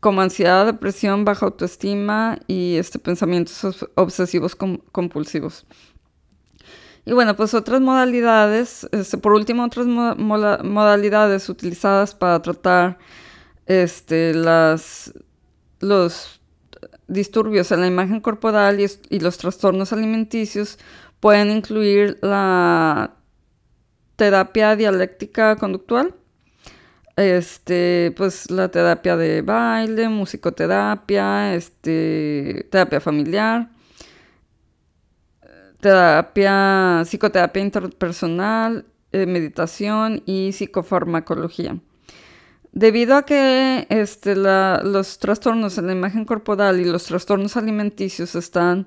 como 0.00 0.22
ansiedad, 0.22 0.66
depresión, 0.66 1.24
baja 1.24 1.46
autoestima 1.46 2.38
y 2.46 2.76
este, 2.76 2.98
pensamientos 2.98 3.86
obsesivos 3.94 4.56
compulsivos. 4.56 5.66
Y 7.04 7.12
bueno, 7.12 7.34
pues 7.36 7.54
otras 7.54 7.80
modalidades, 7.80 8.88
este, 8.92 9.18
por 9.18 9.32
último, 9.32 9.64
otras 9.64 9.86
modalidades 9.86 11.48
utilizadas 11.48 12.14
para 12.14 12.40
tratar 12.42 12.98
este, 13.66 14.34
las, 14.34 15.12
los 15.80 16.40
disturbios 17.08 17.72
en 17.72 17.80
la 17.80 17.86
imagen 17.86 18.20
corporal 18.20 18.78
y, 18.80 19.18
los 19.18 19.38
trastornos 19.38 19.92
alimenticios 19.92 20.78
pueden 21.18 21.50
incluir 21.50 22.18
la 22.22 23.14
terapia 24.16 24.76
dialéctica 24.76 25.56
conductual, 25.56 26.14
este, 27.20 28.14
pues 28.16 28.50
la 28.50 28.70
terapia 28.70 29.16
de 29.16 29.42
baile, 29.42 30.08
musicoterapia, 30.08 31.54
este, 31.54 32.66
terapia 32.70 33.00
familiar, 33.00 33.70
terapia, 35.80 37.02
psicoterapia 37.04 37.62
interpersonal, 37.62 38.86
eh, 39.12 39.26
meditación 39.26 40.22
y 40.26 40.52
psicofarmacología. 40.52 41.78
Debido 42.72 43.16
a 43.16 43.24
que 43.24 43.86
este, 43.90 44.36
los 44.36 45.18
trastornos 45.18 45.76
en 45.78 45.88
la 45.88 45.92
imagen 45.92 46.24
corporal 46.24 46.80
y 46.80 46.84
los 46.84 47.04
trastornos 47.04 47.56
alimenticios 47.56 48.34
están 48.36 48.86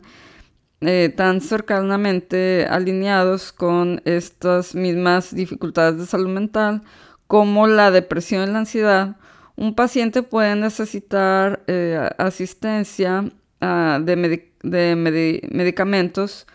eh, 0.79 1.13
tan 1.15 1.41
cercanamente 1.41 2.65
alineados 2.69 3.51
con 3.51 4.01
estas 4.05 4.75
mismas 4.75 5.35
dificultades 5.35 5.99
de 5.99 6.05
salud 6.05 6.29
mental 6.29 6.83
como 7.27 7.67
la 7.67 7.91
depresión 7.91 8.49
y 8.49 8.51
la 8.51 8.59
ansiedad, 8.59 9.17
un 9.55 9.75
paciente 9.75 10.23
puede 10.23 10.55
necesitar 10.55 11.63
eh, 11.67 12.09
asistencia 12.17 13.29
ah, 13.61 13.99
de, 14.03 14.45
medicamentos 15.51 16.47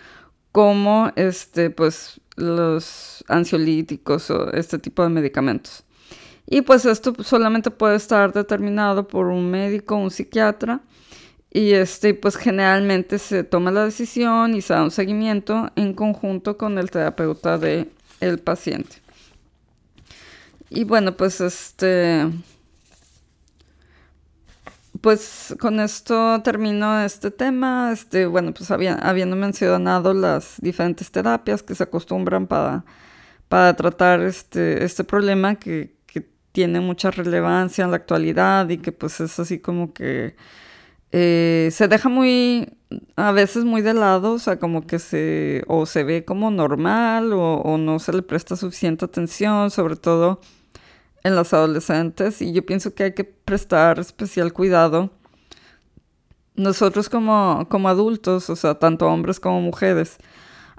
como 0.53 1.13
este, 1.17 1.71
pues, 1.71 2.21
los 2.37 3.25
ansiolíticos 3.29 4.31
o 4.31 4.53
este 4.53 4.79
tipo 4.79 5.03
de 5.03 5.09
medicamentos. 5.11 5.85
Y 6.47 6.63
pues 6.63 6.87
esto 6.87 7.15
solamente 7.23 7.71
puede 7.71 7.97
estar 7.97 8.33
determinado 8.33 9.07
por 9.07 9.27
un 9.27 9.51
médico, 9.51 9.97
un 9.97 10.11
psiquiatra, 10.11 10.81
y 11.51 11.73
este, 11.73 12.15
pues 12.15 12.37
generalmente 12.37 13.19
se 13.19 13.45
toma 13.45 13.71
la 13.71 13.85
decisión 13.85 14.55
y 14.55 14.63
se 14.63 14.75
da 14.75 14.83
un 14.83 14.91
seguimiento 14.91 15.71
en 15.77 15.95
conjunto 15.95 16.57
con 16.57 16.79
el 16.79 16.91
terapeuta 16.91 17.59
del 17.59 17.91
el 18.21 18.39
paciente. 18.39 18.97
Y 20.71 20.85
bueno, 20.85 21.17
pues 21.17 21.41
este, 21.41 22.31
pues 25.01 25.55
con 25.61 25.81
esto 25.81 26.43
termino 26.43 27.01
este 27.01 27.31
tema. 27.31 27.91
Este, 27.93 28.27
bueno, 28.27 28.53
pues 28.53 28.71
habiendo 28.71 29.37
mencionado 29.37 30.15
las 30.15 30.57
diferentes 30.61 31.11
terapias 31.11 31.63
que 31.63 31.75
se 31.75 31.85
acostumbran 31.85 32.47
para, 32.47 32.85
para 33.49 33.75
tratar 33.77 34.21
este, 34.21 34.85
este 34.85 35.05
problema 35.05 35.57
que, 35.57 35.97
tiene 36.51 36.81
mucha 36.81 37.11
relevancia 37.13 37.85
en 37.85 37.91
la 37.91 37.99
actualidad 37.99 38.69
y 38.69 38.79
que 38.79 38.91
pues 38.91 39.21
es 39.21 39.39
así 39.39 39.61
como 39.61 39.93
que 39.93 40.35
eh, 41.13 41.71
se 41.73 41.89
deja 41.89 42.09
muy, 42.09 42.69
a 43.17 43.33
veces 43.33 43.65
muy 43.65 43.83
de 43.83 43.95
lado, 43.95 44.33
o 44.35 44.39
sea, 44.39 44.59
como 44.59 44.87
que 44.87 44.99
se, 44.99 45.65
o 45.67 45.87
se 45.87 46.05
ve 46.05 46.25
como 46.25 46.51
normal 46.51 47.33
o, 47.33 47.79
no 47.79 47.99
se 47.99 48.13
le 48.13 48.23
presta 48.23 48.57
suficiente 48.57 49.05
atención, 49.05 49.71
sobre 49.71 49.97
todo 49.97 50.41
en 51.25 51.35
los 51.35 51.53
adolescentes 51.53 52.43
y 52.43 52.53
yo 52.53 52.65
pienso 52.65 52.95
que 52.95 53.05
hay 53.05 53.15
que 53.15 53.25
prestar 53.25 53.99
especial 53.99 54.53
cuidado. 54.53 55.11
Nosotros 56.57 57.09
como, 57.09 57.67
como 57.71 57.89
adultos, 57.89 58.51
o 58.51 58.57
sea, 58.57 58.79
tanto 58.79 59.07
hombres 59.07 59.41
como 59.41 59.61
mujeres, 59.61 60.19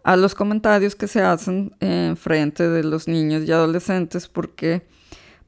a 0.04 0.16
los 0.16 0.36
comentarios 0.36 0.96
que 0.96 1.08
se 1.08 1.22
hacen 1.22 1.76
en 1.80 2.18
frente 2.18 2.68
de 2.68 2.84
los 2.84 3.08
niños 3.08 3.44
y 3.46 3.52
adolescentes 3.52 4.28
porque 4.28 4.88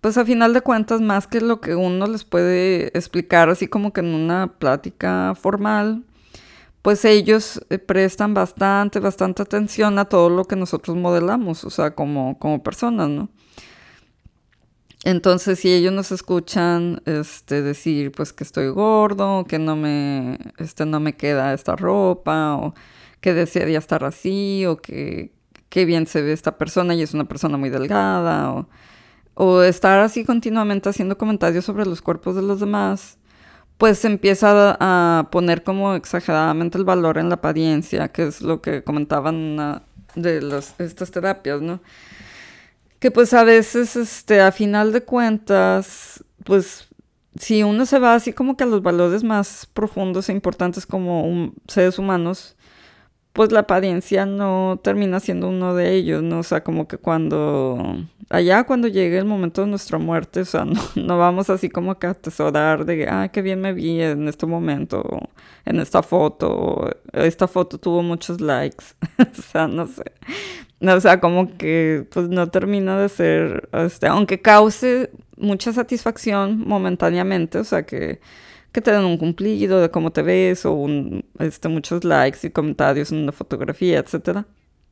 pues 0.02 0.18
a 0.18 0.26
final 0.26 0.54
de 0.54 0.62
cuentas 0.62 1.00
más 1.00 1.28
que 1.28 1.42
lo 1.42 1.62
que 1.62 1.76
uno 1.76 2.08
les 2.08 2.24
puede 2.24 2.88
explicar 2.98 3.50
así 3.50 3.68
como 3.68 3.94
que 3.94 4.02
en 4.02 4.08
una 4.08 4.54
plática 4.58 5.36
formal, 5.40 6.04
pues 6.82 7.06
ellos 7.06 7.62
eh, 7.70 7.78
prestan 7.78 8.34
bastante, 8.34 9.00
bastante 9.00 9.44
atención 9.44 10.00
a 10.00 10.06
todo 10.06 10.30
lo 10.30 10.46
que 10.46 10.56
nosotros 10.56 10.98
modelamos, 10.98 11.64
o 11.64 11.70
sea, 11.70 11.94
como, 11.94 12.40
como 12.40 12.64
personas, 12.64 13.10
¿no? 13.10 13.30
Entonces, 15.04 15.60
si 15.60 15.72
ellos 15.74 15.94
nos 15.94 16.12
escuchan 16.12 17.02
este, 17.06 17.62
decir 17.64 18.12
pues 18.12 18.34
que 18.34 18.44
estoy 18.44 18.70
gordo, 18.70 19.46
que 19.46 19.58
no 19.58 19.76
me, 19.76 20.38
este, 20.58 20.86
no 20.86 21.00
me 21.00 21.16
queda 21.16 21.54
esta 21.54 21.76
ropa, 21.76 22.56
o 22.56 22.74
que 23.20 23.34
desearía 23.34 23.80
estar 23.80 24.04
así, 24.04 24.66
o 24.68 24.78
que, 24.78 25.32
qué 25.70 25.86
bien 25.86 26.08
se 26.08 26.22
ve 26.22 26.34
esta 26.34 26.58
persona 26.58 26.94
y 26.96 27.02
es 27.02 27.14
una 27.14 27.26
persona 27.26 27.58
muy 27.58 27.70
delgada, 27.70 28.52
o, 28.52 28.68
o 29.34 29.62
estar 29.62 30.00
así 30.00 30.26
continuamente 30.26 30.90
haciendo 30.90 31.18
comentarios 31.18 31.66
sobre 31.66 31.86
los 31.86 32.02
cuerpos 32.02 32.36
de 32.36 32.42
los 32.42 32.60
demás, 32.60 33.18
pues 33.78 34.00
se 34.00 34.08
empieza 34.08 34.78
a, 34.80 35.30
poner 35.32 35.64
como 35.64 35.96
exageradamente 35.96 36.78
el 36.78 36.84
valor 36.86 37.18
en 37.18 37.30
la 37.30 37.36
apariencia, 37.36 38.10
que 38.10 38.28
es 38.28 38.42
lo 38.42 38.62
que 38.62 38.84
comentaban 38.84 39.84
de 40.16 40.42
las, 40.42 40.80
estas 40.80 41.12
terapias, 41.12 41.62
¿no? 41.62 41.80
que 43.02 43.10
pues 43.10 43.34
a 43.34 43.44
veces, 43.44 43.96
este, 43.96 44.42
a 44.42 44.52
final 44.52 44.94
de 44.94 45.02
cuentas, 45.02 46.24
pues 46.46 46.88
si 47.36 47.64
uno 47.64 47.88
se 47.88 47.98
va 47.98 48.14
así 48.14 48.32
como 48.32 48.56
que 48.56 48.64
a 48.64 48.68
los 48.68 48.84
valores 48.84 49.24
más 49.24 49.68
profundos 49.74 50.30
e 50.30 50.34
importantes 50.34 50.86
como 50.86 51.52
seres 51.68 51.98
humanos, 51.98 52.56
pues 53.34 53.52
la 53.52 53.62
apariencia 53.62 54.26
no 54.26 54.80
termina 54.84 55.20
siendo 55.20 55.50
uno 55.50 55.74
de 55.74 55.94
ellos, 55.94 56.22
¿no? 56.22 56.40
O 56.40 56.44
sea, 56.44 56.64
como 56.64 56.88
que 56.88 56.98
cuando, 56.98 57.98
allá 58.30 58.66
cuando 58.66 58.88
llegue 58.88 59.18
el 59.18 59.26
momento 59.26 59.62
de 59.62 59.68
nuestra 59.68 59.98
muerte, 59.98 60.42
o 60.42 60.46
sea, 60.46 60.66
no, 60.96 61.18
vamos 61.18 61.50
así 61.50 61.70
como 61.70 61.98
que 61.98 62.08
a 62.08 62.12
atesorar 62.12 62.86
de, 62.86 63.08
ah, 63.08 63.30
qué 63.30 63.42
bien 63.42 63.62
me 63.62 63.74
vi 63.74 64.02
en 64.02 64.28
este 64.28 64.46
momento, 64.46 65.30
en 65.66 65.80
esta 65.80 66.04
foto, 66.04 66.90
esta 67.14 67.48
foto 67.48 67.78
tuvo 67.78 68.04
muchos 68.04 68.42
likes, 68.42 68.86
o 69.20 69.42
sea, 69.42 69.68
no 69.68 69.88
sé. 69.88 70.04
O 70.82 71.00
sea, 71.00 71.20
como 71.20 71.58
que 71.58 72.08
pues 72.12 72.28
no 72.28 72.50
termina 72.50 73.00
de 73.00 73.08
ser, 73.08 73.70
este, 73.72 74.08
aunque 74.08 74.42
cause 74.42 75.12
mucha 75.38 75.72
satisfacción 75.74 76.68
momentáneamente, 76.68 77.60
o 77.60 77.64
sea, 77.64 77.84
que 77.84 78.20
que 78.72 78.82
te 78.82 78.92
den 78.92 79.04
un 79.04 79.18
cumplido 79.18 79.82
de 79.82 79.90
cómo 79.90 80.12
te 80.12 80.22
ves 80.22 80.66
o 80.66 80.74
un, 80.74 81.26
este, 81.40 81.68
muchos 81.70 82.04
likes 82.04 82.40
y 82.48 82.52
comentarios 82.52 83.12
en 83.12 83.20
una 83.20 83.32
fotografía, 83.32 84.00
etcétera, 84.00 84.46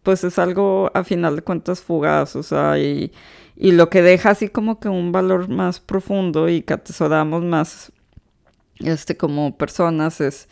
pues 0.04 0.24
es 0.24 0.40
algo 0.40 0.92
a 0.94 1.04
final 1.04 1.36
de 1.36 1.42
cuentas 1.42 1.82
fugaz, 1.82 2.36
o 2.36 2.44
sea, 2.44 2.78
y, 2.80 3.12
lo 3.56 3.90
que 3.90 4.02
deja 4.02 4.32
así 4.32 4.50
como 4.50 4.80
que 4.80 4.88
un 4.90 5.12
valor 5.12 5.50
más 5.50 5.80
profundo 5.82 6.48
y 6.50 6.62
que 6.62 6.74
atesoramos 6.74 7.44
más 7.44 7.92
este, 8.80 9.18
como 9.18 9.58
personas 9.58 10.22
es 10.22 10.48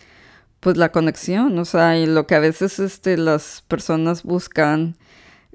pues 0.60 0.78
la 0.78 0.92
conexión, 0.92 1.58
o 1.60 1.66
sea, 1.66 1.98
y 1.98 2.06
lo 2.06 2.28
que 2.28 2.36
a 2.36 2.40
veces 2.40 2.80
este, 2.80 3.18
las 3.18 3.64
personas 3.68 4.24
buscan 4.24 4.98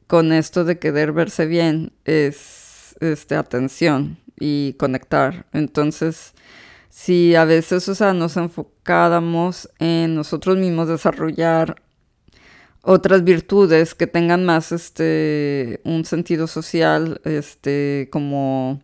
con 0.07 0.33
esto 0.33 0.65
de 0.65 0.79
querer 0.79 1.13
verse 1.13 1.47
bien 1.47 1.93
es 2.05 2.97
este, 3.01 3.35
atención 3.35 4.19
y 4.39 4.75
conectar. 4.75 5.47
Entonces, 5.53 6.35
si 6.93 7.35
a 7.37 7.47
veces, 7.47 7.89
o 7.89 7.95
sea, 7.95 8.13
nos 8.13 8.37
enfocáramos 8.37 9.71
en 9.79 10.15
nosotros 10.15 10.59
mismos 10.59 10.89
desarrollar 10.89 11.83
otras 12.83 13.25
virtudes 13.25 13.95
que 13.95 14.07
tengan 14.07 14.45
más 14.45 14.73
este 14.73 15.81
un 15.85 16.05
sentido 16.05 16.47
social, 16.47 17.19
este, 17.25 18.11
como 18.13 18.83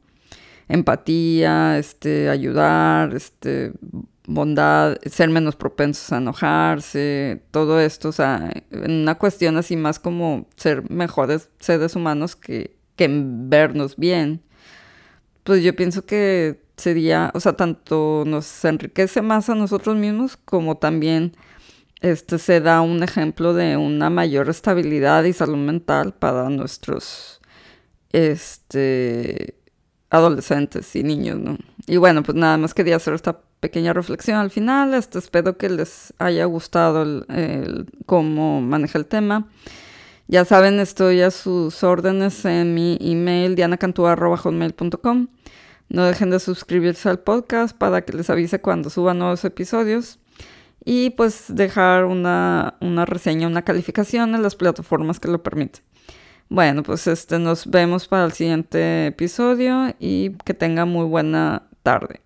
empatía, 0.68 1.78
este, 1.78 2.30
ayudar, 2.30 3.14
este, 3.14 3.72
bondad, 4.26 4.96
ser 5.04 5.28
menos 5.28 5.54
propensos 5.54 6.10
a 6.10 6.16
enojarse, 6.16 7.42
todo 7.50 7.78
esto, 7.78 8.08
o 8.08 8.12
sea, 8.12 8.50
una 8.70 9.16
cuestión 9.16 9.58
así 9.58 9.76
más 9.76 9.98
como 9.98 10.48
ser 10.56 10.90
mejores 10.90 11.50
seres 11.60 11.94
humanos 11.94 12.36
que, 12.36 12.74
que 12.96 13.06
vernos 13.10 13.96
bien, 13.96 14.40
pues 15.44 15.62
yo 15.62 15.76
pienso 15.76 16.06
que 16.06 16.67
sería, 16.78 17.30
o 17.34 17.40
sea, 17.40 17.54
tanto 17.54 18.24
nos 18.26 18.64
enriquece 18.64 19.22
más 19.22 19.48
a 19.50 19.54
nosotros 19.54 19.96
mismos 19.96 20.36
como 20.36 20.76
también 20.76 21.34
este 22.00 22.38
se 22.38 22.60
da 22.60 22.80
un 22.80 23.02
ejemplo 23.02 23.54
de 23.54 23.76
una 23.76 24.08
mayor 24.10 24.48
estabilidad 24.48 25.24
y 25.24 25.32
salud 25.32 25.56
mental 25.56 26.14
para 26.14 26.48
nuestros 26.48 27.40
este 28.12 29.56
adolescentes 30.10 30.94
y 30.96 31.02
niños, 31.02 31.38
¿no? 31.38 31.58
Y 31.86 31.96
bueno, 31.96 32.22
pues 32.22 32.36
nada 32.36 32.56
más 32.56 32.72
quería 32.74 32.96
hacer 32.96 33.14
esta 33.14 33.40
pequeña 33.60 33.92
reflexión 33.92 34.38
al 34.38 34.50
final. 34.50 34.94
Este, 34.94 35.18
espero 35.18 35.56
que 35.58 35.68
les 35.68 36.14
haya 36.18 36.44
gustado 36.46 37.02
el, 37.02 37.86
cómo 38.06 38.60
maneja 38.60 38.98
el 38.98 39.06
tema. 39.06 39.48
Ya 40.28 40.44
saben, 40.44 40.78
estoy 40.80 41.22
a 41.22 41.30
sus 41.30 41.82
órdenes 41.82 42.44
en 42.44 42.74
mi 42.74 42.98
email 43.00 43.54
dianacantua.com. 43.54 45.28
No 45.88 46.04
dejen 46.04 46.30
de 46.30 46.40
suscribirse 46.40 47.08
al 47.08 47.20
podcast 47.20 47.76
para 47.76 48.02
que 48.02 48.12
les 48.12 48.30
avise 48.30 48.60
cuando 48.60 48.90
suba 48.90 49.14
nuevos 49.14 49.44
episodios. 49.44 50.18
Y 50.84 51.10
pues 51.10 51.46
dejar 51.48 52.04
una, 52.04 52.76
una 52.80 53.04
reseña, 53.04 53.46
una 53.46 53.62
calificación 53.62 54.34
en 54.34 54.42
las 54.42 54.54
plataformas 54.54 55.20
que 55.20 55.28
lo 55.28 55.42
permiten. 55.42 55.82
Bueno, 56.48 56.82
pues 56.82 57.06
este, 57.06 57.38
nos 57.38 57.66
vemos 57.66 58.08
para 58.08 58.24
el 58.24 58.32
siguiente 58.32 59.08
episodio 59.08 59.94
y 59.98 60.30
que 60.44 60.54
tenga 60.54 60.86
muy 60.86 61.04
buena 61.04 61.68
tarde. 61.82 62.22